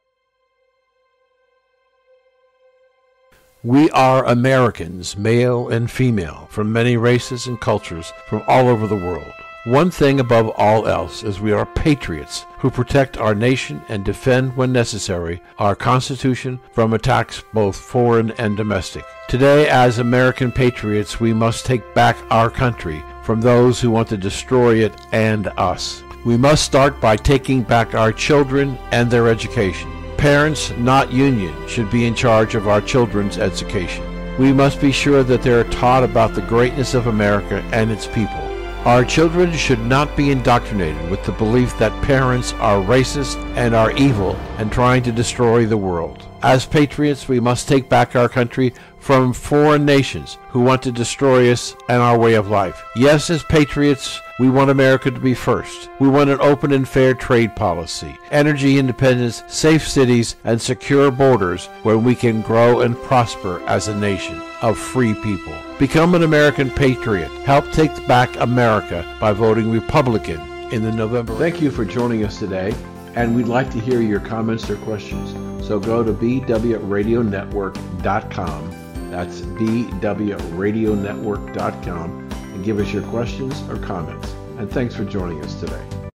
We 3.61 3.89
are 3.89 4.23
Americans, 4.23 5.17
male 5.17 5.67
and 5.67 5.91
female, 5.91 6.47
from 6.49 6.71
many 6.71 6.95
races 6.95 7.45
and 7.45 7.59
cultures 7.59 8.13
from 8.29 8.41
all 8.47 8.69
over 8.69 8.87
the 8.87 8.95
world. 8.95 9.33
One 9.65 9.91
thing 9.91 10.19
above 10.19 10.49
all 10.57 10.89
else 10.89 11.23
is 11.23 11.39
we 11.39 11.53
are 11.53 11.65
patriots 11.65 12.45
who 12.57 12.69
protect 12.69 13.17
our 13.17 13.33
nation 13.33 13.81
and 13.87 14.03
defend, 14.03 14.57
when 14.57 14.73
necessary, 14.73 15.41
our 15.57 15.73
Constitution 15.73 16.59
from 16.73 16.91
attacks 16.91 17.45
both 17.53 17.77
foreign 17.77 18.31
and 18.31 18.57
domestic. 18.57 19.05
Today, 19.29 19.69
as 19.69 19.99
American 19.99 20.51
patriots, 20.51 21.21
we 21.21 21.31
must 21.31 21.65
take 21.65 21.95
back 21.95 22.17
our 22.29 22.49
country 22.49 23.01
from 23.23 23.39
those 23.39 23.79
who 23.79 23.89
want 23.89 24.09
to 24.09 24.17
destroy 24.17 24.83
it 24.83 24.99
and 25.13 25.47
us. 25.55 26.03
We 26.25 26.35
must 26.35 26.65
start 26.65 26.99
by 26.99 27.15
taking 27.15 27.63
back 27.63 27.95
our 27.95 28.11
children 28.11 28.77
and 28.91 29.09
their 29.09 29.29
education. 29.29 29.89
Parents, 30.17 30.71
not 30.71 31.13
union, 31.13 31.55
should 31.69 31.89
be 31.89 32.05
in 32.05 32.15
charge 32.15 32.55
of 32.55 32.67
our 32.67 32.81
children's 32.81 33.37
education. 33.37 34.03
We 34.37 34.51
must 34.51 34.81
be 34.81 34.91
sure 34.91 35.23
that 35.23 35.41
they 35.41 35.53
are 35.53 35.63
taught 35.63 36.03
about 36.03 36.35
the 36.35 36.41
greatness 36.41 36.93
of 36.93 37.07
America 37.07 37.63
and 37.71 37.91
its 37.91 38.07
people. 38.07 38.52
Our 38.85 39.05
children 39.05 39.53
should 39.53 39.79
not 39.79 40.13
be 40.17 40.29
indoctrinated 40.29 41.09
with 41.09 41.23
the 41.23 41.31
belief 41.31 41.77
that 41.79 42.03
parents 42.03 42.51
are 42.55 42.83
racist 42.83 43.41
and 43.55 43.73
are 43.73 43.93
evil 43.93 44.35
and 44.57 44.69
trying 44.69 45.03
to 45.03 45.11
destroy 45.13 45.65
the 45.65 45.77
world. 45.77 46.27
As 46.41 46.65
patriots, 46.65 47.29
we 47.29 47.39
must 47.39 47.69
take 47.69 47.87
back 47.87 48.17
our 48.17 48.27
country 48.27 48.73
from 49.03 49.33
foreign 49.33 49.83
nations 49.83 50.37
who 50.47 50.61
want 50.61 50.81
to 50.81 50.89
destroy 50.89 51.51
us 51.51 51.75
and 51.89 52.01
our 52.01 52.17
way 52.17 52.35
of 52.35 52.49
life. 52.49 52.81
Yes, 52.95 53.29
as 53.29 53.43
patriots, 53.43 54.21
we 54.39 54.49
want 54.49 54.69
America 54.69 55.11
to 55.11 55.19
be 55.19 55.33
first. 55.33 55.89
We 55.99 56.07
want 56.07 56.29
an 56.29 56.39
open 56.39 56.71
and 56.71 56.87
fair 56.87 57.13
trade 57.13 57.53
policy, 57.53 58.17
energy 58.31 58.79
independence, 58.79 59.43
safe 59.47 59.85
cities, 59.85 60.37
and 60.45 60.61
secure 60.61 61.11
borders 61.11 61.65
where 61.83 61.97
we 61.97 62.15
can 62.15 62.43
grow 62.43 62.79
and 62.79 62.95
prosper 62.95 63.61
as 63.67 63.89
a 63.89 63.99
nation 63.99 64.41
of 64.61 64.79
free 64.79 65.15
people. 65.15 65.53
Become 65.79 66.15
an 66.15 66.23
American 66.23 66.71
patriot. 66.71 67.27
Help 67.43 67.69
take 67.73 68.07
back 68.07 68.33
America 68.39 69.05
by 69.19 69.33
voting 69.33 69.69
Republican 69.69 70.39
in 70.71 70.81
the 70.81 70.93
November. 70.93 71.35
Thank 71.35 71.61
you 71.61 71.71
for 71.71 71.83
joining 71.83 72.23
us 72.23 72.39
today, 72.39 72.73
and 73.15 73.35
we'd 73.35 73.49
like 73.49 73.69
to 73.71 73.81
hear 73.81 74.01
your 74.01 74.21
comments 74.21 74.69
or 74.69 74.77
questions. 74.77 75.33
So 75.67 75.77
go 75.77 76.05
to 76.05 76.13
bwradionetwork.com. 76.13 78.82
That's 79.13 79.41
bwradionetwork.com 79.41 82.29
and 82.31 82.65
give 82.65 82.79
us 82.79 82.91
your 82.91 83.03
questions 83.03 83.61
or 83.69 83.77
comments. 83.77 84.33
And 84.57 84.71
thanks 84.71 84.95
for 84.95 85.05
joining 85.05 85.39
us 85.45 85.59
today. 85.59 86.02